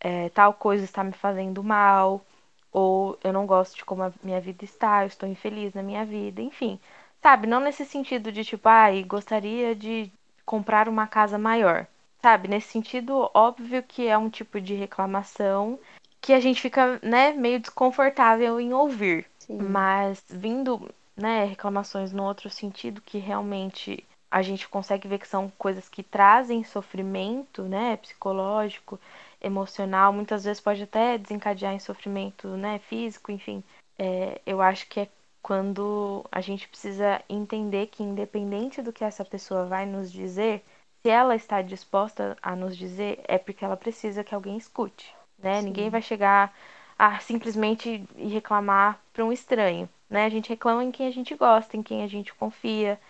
é, 0.00 0.28
tal 0.30 0.54
coisa 0.54 0.84
está 0.84 1.04
me 1.04 1.12
fazendo 1.12 1.62
mal. 1.64 2.24
ou 2.72 3.18
eu 3.24 3.32
não 3.32 3.46
gosto 3.46 3.76
de 3.76 3.84
como 3.84 4.02
a 4.04 4.12
minha 4.22 4.40
vida 4.40 4.64
está, 4.64 5.02
eu 5.04 5.08
estou 5.08 5.28
infeliz 5.28 5.74
na 5.74 5.82
minha 5.82 6.04
vida, 6.04 6.42
enfim. 6.42 6.78
Sabe, 7.22 7.46
não 7.46 7.60
nesse 7.60 7.84
sentido 7.86 8.32
de 8.32 8.44
tipo, 8.44 8.68
ai, 8.68 9.02
ah, 9.02 9.06
gostaria 9.08 9.74
de 9.76 10.12
comprar 10.44 10.88
uma 10.88 11.06
casa 11.06 11.38
maior. 11.38 11.86
Sabe, 12.22 12.48
nesse 12.48 12.68
sentido, 12.72 13.30
óbvio 13.34 13.82
que 13.82 14.06
é 14.08 14.18
um 14.18 14.30
tipo 14.30 14.60
de 14.60 14.74
reclamação 14.74 15.78
que 16.24 16.32
a 16.32 16.40
gente 16.40 16.58
fica, 16.58 16.98
né, 17.02 17.32
meio 17.32 17.60
desconfortável 17.60 18.58
em 18.58 18.72
ouvir. 18.72 19.26
Sim. 19.38 19.58
Mas 19.58 20.24
vindo, 20.30 20.90
né, 21.14 21.44
reclamações 21.44 22.14
no 22.14 22.24
outro 22.24 22.48
sentido 22.48 23.02
que 23.02 23.18
realmente 23.18 24.02
a 24.30 24.40
gente 24.40 24.66
consegue 24.66 25.06
ver 25.06 25.18
que 25.18 25.28
são 25.28 25.52
coisas 25.58 25.86
que 25.86 26.02
trazem 26.02 26.64
sofrimento, 26.64 27.64
né, 27.64 27.98
psicológico, 27.98 28.98
emocional, 29.38 30.14
muitas 30.14 30.44
vezes 30.44 30.62
pode 30.62 30.82
até 30.84 31.18
desencadear 31.18 31.74
em 31.74 31.78
sofrimento, 31.78 32.48
né, 32.48 32.78
físico, 32.78 33.30
enfim. 33.30 33.62
É, 33.98 34.40
eu 34.46 34.62
acho 34.62 34.88
que 34.88 35.00
é 35.00 35.08
quando 35.42 36.24
a 36.32 36.40
gente 36.40 36.66
precisa 36.66 37.22
entender 37.28 37.88
que 37.88 38.02
independente 38.02 38.80
do 38.80 38.94
que 38.94 39.04
essa 39.04 39.26
pessoa 39.26 39.66
vai 39.66 39.84
nos 39.84 40.10
dizer, 40.10 40.64
se 41.02 41.10
ela 41.10 41.36
está 41.36 41.60
disposta 41.60 42.34
a 42.40 42.56
nos 42.56 42.74
dizer, 42.74 43.20
é 43.28 43.36
porque 43.36 43.62
ela 43.62 43.76
precisa 43.76 44.24
que 44.24 44.34
alguém 44.34 44.56
escute, 44.56 45.14
né? 45.38 45.60
Sim. 45.60 45.66
Ninguém 45.66 45.90
vai 45.90 46.02
chegar 46.02 46.54
a 46.98 47.18
simplesmente 47.20 48.04
reclamar 48.16 49.00
para 49.12 49.24
um 49.24 49.32
estranho, 49.32 49.88
né? 50.08 50.24
A 50.26 50.28
gente 50.28 50.48
reclama 50.48 50.84
em 50.84 50.92
quem 50.92 51.06
a 51.08 51.10
gente 51.10 51.34
gosta, 51.34 51.76
em 51.76 51.82
quem 51.82 52.02
a 52.02 52.06
gente 52.06 52.34
confia, 52.34 53.00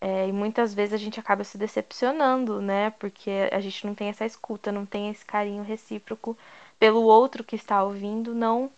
é, 0.00 0.28
e 0.28 0.32
muitas 0.32 0.74
vezes 0.74 0.94
a 0.94 0.96
gente 0.98 1.20
acaba 1.20 1.44
se 1.44 1.56
decepcionando, 1.58 2.60
né? 2.60 2.90
Porque 2.92 3.30
a 3.52 3.60
gente 3.60 3.86
não 3.86 3.94
tem 3.94 4.08
essa 4.08 4.26
escuta, 4.26 4.72
não 4.72 4.86
tem 4.86 5.10
esse 5.10 5.24
carinho 5.24 5.62
recíproco 5.62 6.36
pelo 6.78 7.02
outro 7.04 7.44
que 7.44 7.56
está 7.56 7.82
ouvindo, 7.84 8.34
não 8.34 8.70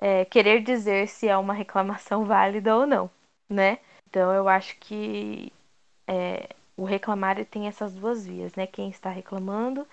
é, 0.00 0.24
querer 0.24 0.62
dizer 0.62 1.08
se 1.08 1.28
é 1.28 1.36
uma 1.36 1.54
reclamação 1.54 2.24
válida 2.26 2.76
ou 2.76 2.86
não, 2.86 3.10
né? 3.48 3.78
Então 4.08 4.32
eu 4.32 4.48
acho 4.48 4.76
que 4.78 5.52
é, 6.06 6.48
o 6.76 6.84
reclamar 6.84 7.44
tem 7.46 7.68
essas 7.68 7.94
duas 7.94 8.26
vias, 8.26 8.54
né? 8.54 8.66
Quem 8.66 8.90
está 8.90 9.10
reclamando, 9.10 9.86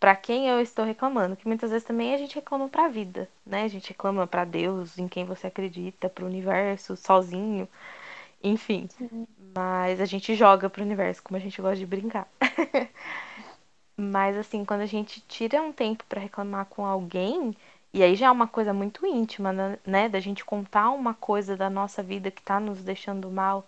para 0.00 0.14
quem 0.16 0.48
eu 0.48 0.60
estou 0.60 0.84
reclamando, 0.84 1.36
que 1.36 1.46
muitas 1.46 1.70
vezes 1.70 1.86
também 1.86 2.14
a 2.14 2.18
gente 2.18 2.34
reclama 2.36 2.68
para 2.68 2.84
a 2.84 2.88
vida, 2.88 3.28
né? 3.44 3.64
A 3.64 3.68
gente 3.68 3.88
reclama 3.88 4.26
para 4.26 4.44
Deus, 4.44 4.98
em 4.98 5.08
quem 5.08 5.24
você 5.24 5.48
acredita, 5.48 6.08
para 6.08 6.24
o 6.24 6.28
universo, 6.28 6.96
sozinho, 6.96 7.68
enfim. 8.42 8.88
Sim. 8.96 9.26
Mas 9.54 10.00
a 10.00 10.04
gente 10.04 10.34
joga 10.34 10.70
para 10.70 10.82
o 10.82 10.84
universo, 10.84 11.22
como 11.22 11.36
a 11.36 11.40
gente 11.40 11.60
gosta 11.60 11.76
de 11.78 11.86
brincar. 11.86 12.28
Mas 13.96 14.36
assim, 14.36 14.64
quando 14.64 14.82
a 14.82 14.86
gente 14.86 15.20
tira 15.22 15.60
um 15.60 15.72
tempo 15.72 16.04
para 16.08 16.20
reclamar 16.20 16.66
com 16.66 16.86
alguém, 16.86 17.56
e 17.92 18.02
aí 18.02 18.14
já 18.14 18.26
é 18.28 18.30
uma 18.30 18.46
coisa 18.46 18.72
muito 18.72 19.04
íntima, 19.06 19.52
né? 19.52 19.78
né? 19.84 20.08
Da 20.08 20.20
gente 20.20 20.44
contar 20.44 20.90
uma 20.90 21.14
coisa 21.14 21.56
da 21.56 21.68
nossa 21.68 22.02
vida 22.02 22.30
que 22.30 22.42
tá 22.42 22.60
nos 22.60 22.82
deixando 22.82 23.30
mal 23.30 23.66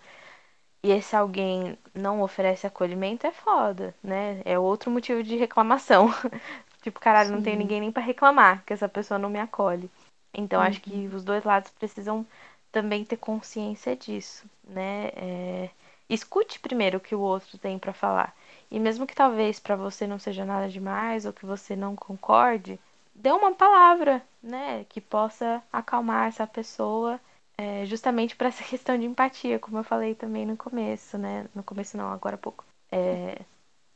e 0.83 0.91
esse 0.91 1.15
alguém 1.15 1.77
não 1.95 2.23
oferece 2.23 2.67
acolhimento, 2.67 3.27
é 3.27 3.33
foda, 3.33 3.95
né? 4.03 4.41
É 4.45 4.59
outro 4.59 4.91
motivo 4.91 5.23
de 5.23 5.37
reclamação. 5.37 6.09
tipo, 6.83 6.99
caralho, 6.99 7.29
Sim. 7.29 7.35
não 7.35 7.43
tem 7.43 7.57
ninguém 7.57 7.81
nem 7.81 7.93
para 7.93 8.03
reclamar 8.03 8.65
que 8.65 8.73
essa 8.73 8.89
pessoa 8.89 9.19
não 9.19 9.29
me 9.29 9.39
acolhe. 9.39 9.91
Então, 10.33 10.61
uhum. 10.61 10.67
acho 10.67 10.81
que 10.81 10.91
uhum. 10.91 11.17
os 11.17 11.25
dois 11.25 11.45
lados 11.45 11.71
precisam 11.71 12.27
também 12.73 13.05
ter 13.05 13.17
consciência 13.17 13.95
disso, 13.95 14.47
né? 14.65 15.11
É... 15.17 15.71
Escute 16.09 16.59
primeiro 16.59 16.99
o 16.99 17.01
que 17.01 17.15
o 17.15 17.21
outro 17.21 17.59
tem 17.59 17.79
para 17.79 17.93
falar. 17.93 18.35
E 18.71 18.79
mesmo 18.81 19.07
que 19.07 19.15
talvez 19.15 19.61
para 19.61 19.77
você 19.77 20.07
não 20.07 20.19
seja 20.19 20.45
nada 20.45 20.69
demais 20.69 21.25
ou 21.27 21.33
que 21.33 21.47
você 21.47 21.77
não 21.77 21.95
concorde, 21.95 22.81
dê 23.15 23.31
uma 23.31 23.53
palavra, 23.55 24.23
né? 24.43 24.85
Que 24.89 25.01
possa 25.01 25.63
acalmar 25.73 26.29
essa 26.29 26.47
pessoa 26.47 27.21
é, 27.61 27.85
justamente 27.85 28.35
para 28.35 28.49
essa 28.49 28.65
questão 28.65 28.99
de 28.99 29.05
empatia, 29.05 29.59
como 29.59 29.77
eu 29.77 29.85
falei 29.85 30.15
também 30.15 30.47
no 30.47 30.57
começo, 30.57 31.19
né? 31.19 31.47
No 31.55 31.63
começo 31.63 31.95
não, 31.95 32.11
agora 32.11 32.37
há 32.37 32.39
pouco. 32.39 32.65
É, 32.91 33.39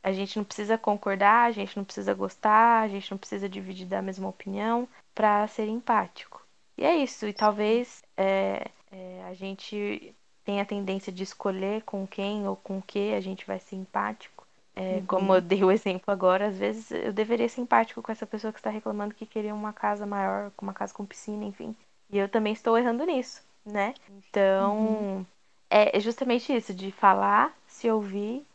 a 0.03 0.11
gente 0.11 0.37
não 0.37 0.43
precisa 0.43 0.77
concordar, 0.77 1.47
a 1.47 1.51
gente 1.51 1.75
não 1.75 1.83
precisa 1.83 2.13
gostar, 2.13 2.81
a 2.81 2.87
gente 2.87 3.09
não 3.09 3.17
precisa 3.17 3.49
dividir 3.49 3.87
da 3.87 4.03
mesma 4.03 4.29
opinião 4.29 4.87
para 5.15 5.47
ser 5.47 5.67
empático. 5.67 6.45
E 6.77 6.85
é 6.85 6.95
isso, 6.95 7.25
e 7.25 7.33
talvez 7.33 8.03
é, 8.15 8.69
é, 8.91 9.23
a 9.27 9.33
gente 9.33 10.13
tenha 10.43 10.61
a 10.61 10.65
tendência 10.65 11.11
de 11.11 11.23
escolher 11.23 11.81
com 11.83 12.05
quem 12.05 12.47
ou 12.47 12.55
com 12.55 12.79
que 12.79 13.13
a 13.13 13.19
gente 13.19 13.47
vai 13.47 13.59
ser 13.59 13.77
empático. 13.77 14.45
É, 14.75 14.97
uhum. 14.97 15.05
Como 15.07 15.33
eu 15.33 15.41
dei 15.41 15.63
o 15.63 15.71
exemplo 15.71 16.13
agora, 16.13 16.47
às 16.47 16.57
vezes 16.59 16.91
eu 16.91 17.11
deveria 17.11 17.49
ser 17.49 17.61
empático 17.61 18.03
com 18.03 18.11
essa 18.11 18.27
pessoa 18.27 18.53
que 18.53 18.59
está 18.59 18.69
reclamando 18.69 19.15
que 19.15 19.25
queria 19.25 19.55
uma 19.55 19.73
casa 19.73 20.05
maior, 20.05 20.51
com 20.55 20.67
uma 20.67 20.73
casa 20.73 20.93
com 20.93 21.03
piscina, 21.03 21.43
enfim. 21.45 21.75
E 22.11 22.19
eu 22.19 22.29
também 22.29 22.53
estou 22.53 22.77
errando 22.77 23.03
nisso 23.05 23.41
né? 23.65 23.93
Então, 24.09 24.77
uhum. 24.77 25.25
é 25.69 25.99
justamente 25.99 26.55
isso, 26.55 26.73
de 26.73 26.91
falar, 26.91 27.53
se 27.67 27.89
ouvir, 27.89 28.45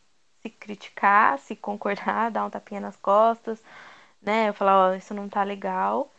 se 0.41 0.49
criticar, 0.49 1.37
se 1.39 1.55
concordar, 1.55 2.29
dar 2.31 2.45
um 2.45 2.49
tapinha 2.49 2.81
nas 2.81 2.95
costas, 2.95 3.61
né? 4.21 4.49
Eu 4.49 4.53
falar, 4.53 4.89
ó, 4.89 4.91
oh, 4.91 4.95
isso 4.95 5.13
não 5.13 5.29
tá 5.29 5.43
legal. 5.43 6.11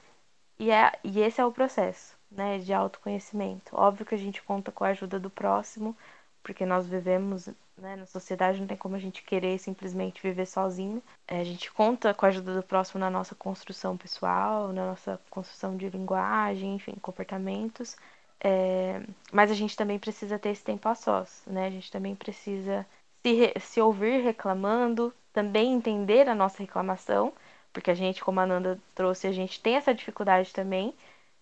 E, 0.58 0.70
é, 0.70 0.92
e 1.04 1.20
esse 1.20 1.40
é 1.40 1.44
o 1.46 1.52
processo, 1.52 2.16
né, 2.30 2.58
de 2.58 2.72
autoconhecimento. 2.72 3.74
Óbvio 3.76 4.06
que 4.06 4.14
a 4.14 4.18
gente 4.18 4.42
conta 4.42 4.70
com 4.72 4.84
a 4.84 4.88
ajuda 4.88 5.18
do 5.18 5.30
próximo, 5.30 5.96
porque 6.42 6.64
nós 6.66 6.86
vivemos 6.86 7.48
né, 7.76 7.96
na 7.96 8.06
sociedade, 8.06 8.60
não 8.60 8.66
tem 8.66 8.76
como 8.76 8.94
a 8.96 8.98
gente 8.98 9.22
querer 9.22 9.58
simplesmente 9.58 10.22
viver 10.22 10.46
sozinho. 10.46 11.02
É, 11.26 11.40
a 11.40 11.44
gente 11.44 11.70
conta 11.72 12.14
com 12.14 12.26
a 12.26 12.28
ajuda 12.28 12.54
do 12.54 12.62
próximo 12.62 13.00
na 13.00 13.10
nossa 13.10 13.34
construção 13.34 13.96
pessoal, 13.96 14.72
na 14.72 14.86
nossa 14.86 15.20
construção 15.30 15.76
de 15.76 15.88
linguagem, 15.88 16.76
enfim, 16.76 16.94
comportamentos. 17.00 17.96
É, 18.44 19.00
mas 19.32 19.50
a 19.50 19.54
gente 19.54 19.76
também 19.76 19.98
precisa 19.98 20.38
ter 20.38 20.50
esse 20.50 20.64
tempo 20.64 20.88
a 20.88 20.94
sós, 20.94 21.42
né? 21.46 21.66
A 21.66 21.70
gente 21.70 21.90
também 21.90 22.14
precisa 22.14 22.86
se, 23.24 23.52
se 23.60 23.80
ouvir 23.80 24.22
reclamando, 24.22 25.14
também 25.32 25.72
entender 25.72 26.28
a 26.28 26.34
nossa 26.34 26.58
reclamação, 26.58 27.32
porque 27.72 27.90
a 27.90 27.94
gente, 27.94 28.22
como 28.24 28.40
a 28.40 28.46
Nanda 28.46 28.80
trouxe, 28.94 29.26
a 29.28 29.32
gente 29.32 29.60
tem 29.60 29.76
essa 29.76 29.94
dificuldade 29.94 30.52
também 30.52 30.92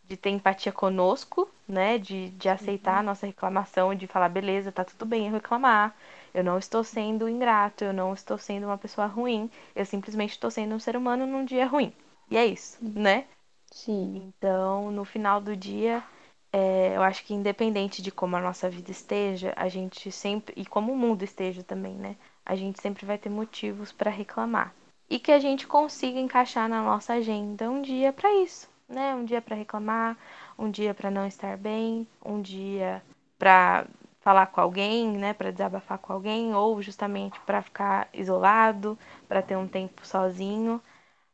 de 0.05 0.17
ter 0.17 0.31
empatia 0.31 0.73
conosco, 0.73 1.49
né? 1.67 1.97
De, 1.99 2.31
de 2.31 2.49
aceitar 2.49 2.95
uhum. 2.95 3.01
a 3.01 3.03
nossa 3.03 3.27
reclamação, 3.27 3.95
de 3.95 4.07
falar, 4.07 4.29
beleza, 4.29 4.73
tá 4.73 4.85
tudo 4.85 5.07
bem 5.07 5.27
eu 5.29 5.33
reclamar, 5.33 5.97
eu 6.35 6.45
não 6.45 6.59
estou 6.59 6.85
sendo 6.85 7.29
ingrato, 7.29 7.85
eu 7.85 7.93
não 7.95 8.13
estou 8.13 8.37
sendo 8.39 8.67
uma 8.67 8.79
pessoa 8.79 9.07
ruim, 9.07 9.51
eu 9.75 9.87
simplesmente 9.87 10.33
estou 10.33 10.51
sendo 10.51 10.75
um 10.75 10.79
ser 10.79 10.97
humano 10.97 11.27
num 11.27 11.45
dia 11.45 11.67
ruim. 11.67 11.93
E 12.31 12.37
é 12.37 12.45
isso, 12.47 12.79
né? 12.83 13.27
Sim. 13.73 14.35
Então, 14.37 14.91
no 14.91 15.05
final 15.05 15.41
do 15.41 15.57
dia, 15.57 16.03
é, 16.53 16.97
eu 16.97 17.03
acho 17.03 17.25
que 17.25 17.35
independente 17.35 18.03
de 18.03 18.11
como 18.11 18.37
a 18.37 18.41
nossa 18.41 18.69
vida 18.69 18.91
esteja, 18.91 19.53
a 19.57 19.69
gente 19.69 20.11
sempre, 20.11 20.55
e 20.57 20.67
como 20.67 20.93
o 20.93 20.97
mundo 20.97 21.23
esteja 21.23 21.63
também, 21.63 21.95
né? 21.95 22.17
A 22.45 22.57
gente 22.57 22.81
sempre 22.81 23.07
vai 23.07 23.19
ter 23.19 23.29
motivos 23.29 23.93
para 23.93 24.11
reclamar. 24.11 24.75
E 25.09 25.19
que 25.19 25.33
a 25.33 25.39
gente 25.39 25.67
consiga 25.67 26.19
encaixar 26.19 26.69
na 26.69 26.83
nossa 26.83 27.15
agenda 27.15 27.71
um 27.71 27.83
dia 27.83 28.13
para 28.13 28.33
isso, 28.43 28.69
né? 28.89 29.15
Um 29.15 29.25
dia 29.25 29.41
para 29.41 29.57
reclamar, 29.57 30.17
um 30.59 30.71
dia 30.71 30.93
para 30.93 31.11
não 31.11 31.27
estar 31.27 31.57
bem, 31.57 32.07
um 32.25 32.41
dia 32.41 33.03
para 33.39 33.87
falar 34.21 34.47
com 34.47 34.61
alguém, 34.61 35.09
né, 35.09 35.33
para 35.33 35.51
desabafar 35.51 35.99
com 35.99 36.13
alguém 36.13 36.55
ou 36.55 36.83
justamente 36.83 37.41
para 37.41 37.63
ficar 37.63 38.07
isolado, 38.13 38.99
para 39.27 39.41
ter 39.41 39.57
um 39.57 39.67
tempo 39.67 40.07
sozinho 40.07 40.81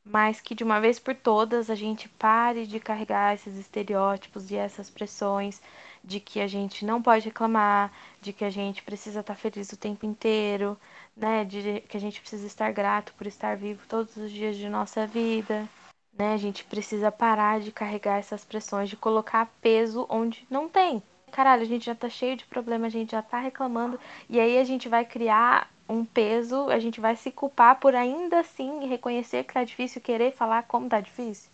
mas 0.07 0.41
que 0.41 0.55
de 0.55 0.63
uma 0.63 0.81
vez 0.81 1.01
por 1.01 1.15
todas 1.15 1.69
a 1.69 1.75
gente 1.75 2.09
pare 2.09 2.65
de 2.67 2.79
carregar 2.79 3.35
esses 3.35 3.57
estereótipos 3.57 4.51
e 4.51 4.57
essas 4.57 4.89
pressões 4.89 5.61
de 6.03 6.21
que 6.21 6.41
a 6.41 6.47
gente 6.47 6.85
não 6.85 7.03
pode 7.03 7.25
reclamar, 7.25 7.93
de 8.21 8.33
que 8.33 8.45
a 8.45 8.51
gente 8.51 8.85
precisa 8.85 9.21
estar 9.21 9.35
feliz 9.35 9.73
o 9.73 9.77
tempo 9.77 10.07
inteiro, 10.07 10.79
né, 11.17 11.45
de 11.45 11.83
que 11.89 11.97
a 11.97 12.01
gente 12.01 12.21
precisa 12.21 12.47
estar 12.47 12.71
grato 12.73 13.13
por 13.15 13.27
estar 13.27 13.57
vivo 13.57 13.83
todos 13.89 14.17
os 14.17 14.31
dias 14.31 14.57
de 14.57 14.69
nossa 14.69 15.07
vida, 15.07 15.69
né? 16.17 16.35
A 16.35 16.37
gente 16.37 16.65
precisa 16.65 17.11
parar 17.11 17.61
de 17.61 17.73
carregar 17.73 18.19
essas 18.19 18.45
pressões, 18.45 18.89
de 18.89 18.97
colocar 18.97 19.53
peso 19.61 20.07
onde 20.09 20.47
não 20.49 20.69
tem. 20.69 21.03
Caralho, 21.33 21.63
a 21.63 21.67
gente 21.67 21.87
já 21.87 21.95
tá 21.95 22.09
cheio 22.09 22.37
de 22.37 22.45
problema, 22.45 22.87
a 22.87 22.91
gente 22.91 23.11
já 23.11 23.23
tá 23.23 23.41
reclamando, 23.41 23.99
e 24.29 24.39
aí 24.39 24.59
a 24.59 24.65
gente 24.65 24.89
vai 24.89 25.05
criar 25.05 25.69
um 25.89 26.05
peso, 26.05 26.69
a 26.69 26.79
gente 26.79 27.01
vai 27.01 27.17
se 27.17 27.31
culpar 27.31 27.79
por 27.79 27.95
ainda 27.95 28.41
assim 28.41 28.87
reconhecer 28.87 29.45
que 29.45 29.55
tá 29.55 29.65
difícil, 29.65 30.01
querer 30.01 30.33
falar 30.33 30.65
como 30.65 30.89
tá 30.89 31.01
difícil. 31.01 31.51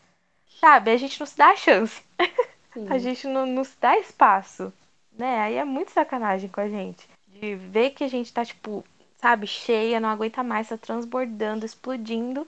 Sabe? 0.60 0.90
A 0.90 0.96
gente 0.96 1.18
não 1.18 1.26
se 1.26 1.36
dá 1.36 1.50
a 1.50 1.56
chance. 1.56 2.02
a 2.88 2.98
gente 2.98 3.26
não, 3.26 3.46
não 3.46 3.64
se 3.64 3.76
dá 3.80 3.98
espaço. 3.98 4.72
Né? 5.12 5.40
Aí 5.40 5.56
é 5.56 5.64
muito 5.64 5.90
sacanagem 5.90 6.48
com 6.48 6.60
a 6.60 6.68
gente. 6.68 7.08
De 7.28 7.54
ver 7.54 7.90
que 7.90 8.04
a 8.04 8.08
gente 8.08 8.32
tá, 8.32 8.44
tipo, 8.44 8.84
sabe, 9.18 9.46
cheia, 9.46 10.00
não 10.00 10.08
aguenta 10.08 10.42
mais, 10.42 10.68
tá 10.68 10.76
transbordando, 10.76 11.66
explodindo. 11.66 12.46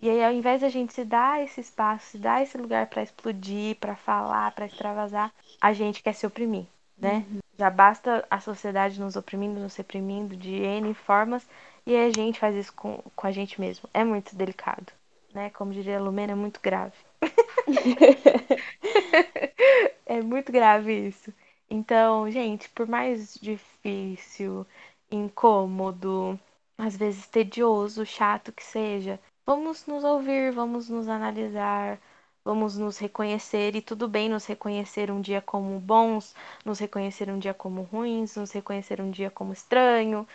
E 0.00 0.10
aí, 0.10 0.24
ao 0.24 0.32
invés 0.32 0.60
de 0.60 0.66
a 0.66 0.68
gente 0.68 0.92
se 0.92 1.04
dar 1.04 1.42
esse 1.44 1.60
espaço, 1.60 2.06
se 2.06 2.18
dar 2.18 2.42
esse 2.42 2.58
lugar 2.58 2.88
para 2.88 3.02
explodir, 3.02 3.76
para 3.76 3.94
falar, 3.94 4.50
para 4.52 4.66
extravasar, 4.66 5.32
a 5.60 5.72
gente 5.72 6.02
quer 6.02 6.12
se 6.12 6.26
oprimir, 6.26 6.66
né? 6.98 7.24
Uhum. 7.30 7.41
Já 7.62 7.70
basta 7.70 8.26
a 8.28 8.40
sociedade 8.40 9.00
nos 9.00 9.14
oprimindo, 9.14 9.60
nos 9.60 9.76
reprimindo 9.76 10.36
de 10.36 10.52
N 10.52 10.92
formas, 10.94 11.48
e 11.86 11.96
a 11.96 12.10
gente 12.10 12.40
faz 12.40 12.56
isso 12.56 12.72
com, 12.74 13.00
com 13.14 13.26
a 13.28 13.30
gente 13.30 13.60
mesmo. 13.60 13.88
É 13.94 14.02
muito 14.02 14.34
delicado, 14.34 14.92
né? 15.32 15.48
Como 15.50 15.72
diria 15.72 15.98
a 15.98 16.00
Lumena, 16.00 16.32
é 16.32 16.34
muito 16.34 16.60
grave. 16.60 16.96
É 20.04 20.20
muito 20.20 20.50
grave 20.52 20.92
isso. 21.08 21.32
Então, 21.70 22.28
gente, 22.30 22.68
por 22.70 22.86
mais 22.88 23.34
difícil, 23.40 24.66
incômodo, 25.10 26.38
às 26.76 26.96
vezes 26.96 27.26
tedioso, 27.28 28.04
chato 28.04 28.52
que 28.52 28.64
seja, 28.64 29.20
vamos 29.46 29.86
nos 29.86 30.02
ouvir, 30.04 30.52
vamos 30.52 30.88
nos 30.88 31.08
analisar, 31.08 31.98
vamos 32.44 32.76
nos 32.76 32.98
reconhecer 32.98 33.74
e 33.76 33.82
tudo 33.82 34.08
bem 34.08 34.28
nos 34.28 34.46
reconhecer 34.46 35.10
um 35.10 35.20
dia 35.20 35.40
como 35.40 35.78
bons, 35.80 36.34
nos 36.64 36.78
reconhecer 36.78 37.30
um 37.30 37.38
dia 37.38 37.54
como 37.54 37.82
ruins, 37.82 38.36
nos 38.36 38.52
reconhecer 38.52 39.00
um 39.00 39.10
dia 39.10 39.30
como 39.30 39.52
estranho. 39.52 40.26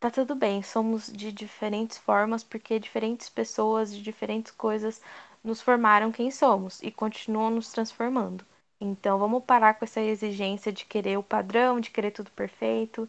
Tá 0.00 0.10
tudo 0.10 0.34
bem, 0.34 0.62
somos 0.62 1.12
de 1.12 1.32
diferentes 1.32 1.98
formas 1.98 2.44
porque 2.44 2.78
diferentes 2.78 3.28
pessoas 3.28 3.94
de 3.94 4.02
diferentes 4.02 4.52
coisas 4.52 5.02
nos 5.42 5.60
formaram 5.60 6.12
quem 6.12 6.30
somos 6.30 6.80
e 6.82 6.90
continuam 6.90 7.50
nos 7.50 7.70
transformando. 7.72 8.44
Então 8.80 9.18
vamos 9.18 9.42
parar 9.44 9.74
com 9.74 9.84
essa 9.84 10.00
exigência 10.00 10.72
de 10.72 10.84
querer 10.84 11.18
o 11.18 11.22
padrão, 11.22 11.80
de 11.80 11.90
querer 11.90 12.12
tudo 12.12 12.30
perfeito 12.30 13.08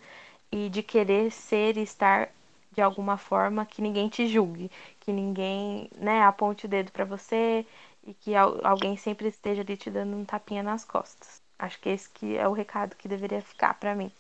e 0.52 0.70
de 0.70 0.82
querer 0.82 1.32
ser 1.32 1.78
e 1.78 1.84
estar 1.84 2.30
de 2.72 2.82
alguma 2.82 3.18
forma 3.18 3.66
que 3.66 3.82
ninguém 3.82 4.10
te 4.10 4.28
julgue, 4.28 4.72
que 5.00 5.12
ninguém, 5.12 5.90
né, 5.96 6.24
aponte 6.24 6.66
o 6.66 6.70
dedo 6.70 6.92
para 6.92 7.06
você 7.06 7.66
e 8.10 8.14
que 8.16 8.34
alguém 8.36 8.98
sempre 8.98 9.28
esteja 9.28 9.62
ali 9.62 9.78
te 9.78 9.92
dando 9.92 10.18
um 10.18 10.26
tapinha 10.26 10.64
nas 10.64 10.84
costas. 10.84 11.44
Acho 11.60 11.80
que 11.80 11.90
esse 11.90 12.10
que 12.10 12.36
é 12.36 12.48
o 12.48 12.54
recado 12.54 12.96
que 12.96 13.08
deveria 13.08 13.40
ficar 13.40 13.76
para 13.76 13.94
mim. 13.94 14.12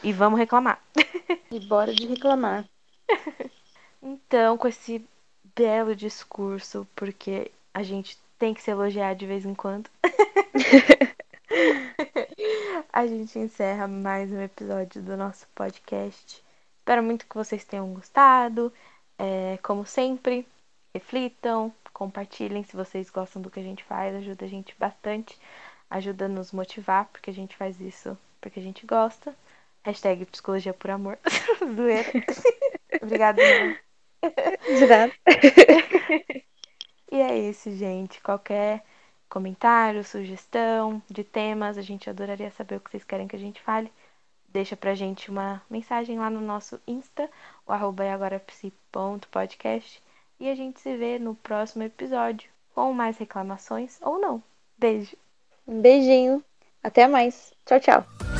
E 0.00 0.12
vamos 0.12 0.38
reclamar. 0.38 0.80
E 1.50 1.60
bora 1.60 1.92
de 1.92 2.06
reclamar. 2.06 2.64
então, 4.00 4.56
com 4.56 4.66
esse 4.66 5.06
belo 5.54 5.94
discurso, 5.94 6.88
porque 6.96 7.50
a 7.74 7.82
gente 7.82 8.16
tem 8.38 8.54
que 8.54 8.62
se 8.62 8.70
elogiar 8.70 9.14
de 9.14 9.26
vez 9.26 9.44
em 9.44 9.54
quando. 9.54 9.90
a 12.90 13.06
gente 13.06 13.38
encerra 13.38 13.86
mais 13.86 14.32
um 14.32 14.40
episódio 14.40 15.02
do 15.02 15.14
nosso 15.14 15.46
podcast. 15.54 16.42
Espero 16.78 17.02
muito 17.02 17.26
que 17.26 17.34
vocês 17.34 17.64
tenham 17.64 17.92
gostado. 17.92 18.72
É, 19.18 19.58
como 19.62 19.84
sempre, 19.84 20.48
reflitam, 20.94 21.70
compartilhem 22.02 22.64
se 22.64 22.74
vocês 22.74 23.08
gostam 23.10 23.40
do 23.40 23.48
que 23.48 23.60
a 23.60 23.62
gente 23.62 23.84
faz, 23.84 24.12
ajuda 24.16 24.44
a 24.44 24.48
gente 24.48 24.74
bastante, 24.76 25.38
ajuda 25.88 26.24
a 26.24 26.28
nos 26.28 26.50
motivar, 26.50 27.04
porque 27.06 27.30
a 27.30 27.32
gente 27.32 27.56
faz 27.56 27.80
isso 27.80 28.18
porque 28.40 28.58
a 28.58 28.62
gente 28.62 28.84
gosta. 28.84 29.32
Hashtag 29.84 30.26
psicologia 30.26 30.74
por 30.74 30.90
amor. 30.90 31.16
Zoeira. 31.76 32.10
Obrigada. 33.00 33.40
De 33.40 34.86
nada. 34.88 35.12
e 37.12 37.20
é 37.20 37.38
isso, 37.38 37.70
gente. 37.76 38.20
Qualquer 38.20 38.82
comentário, 39.28 40.02
sugestão 40.02 41.00
de 41.08 41.22
temas, 41.22 41.78
a 41.78 41.82
gente 41.82 42.10
adoraria 42.10 42.50
saber 42.50 42.76
o 42.76 42.80
que 42.80 42.90
vocês 42.90 43.04
querem 43.04 43.28
que 43.28 43.36
a 43.36 43.38
gente 43.38 43.60
fale. 43.60 43.92
Deixa 44.48 44.76
pra 44.76 44.92
gente 44.96 45.30
uma 45.30 45.62
mensagem 45.70 46.18
lá 46.18 46.28
no 46.28 46.40
nosso 46.40 46.80
Insta, 46.84 47.30
o 47.64 47.72
arroba 47.72 48.02
agorapsi.podcast. 48.12 50.02
E 50.42 50.50
a 50.50 50.56
gente 50.56 50.80
se 50.80 50.96
vê 50.96 51.20
no 51.20 51.36
próximo 51.36 51.84
episódio 51.84 52.50
com 52.74 52.92
mais 52.92 53.16
reclamações 53.16 54.00
ou 54.02 54.18
não. 54.18 54.42
Beijo. 54.76 55.16
Um 55.68 55.80
beijinho. 55.80 56.42
Até 56.82 57.06
mais. 57.06 57.52
Tchau, 57.64 57.78
tchau. 57.78 58.31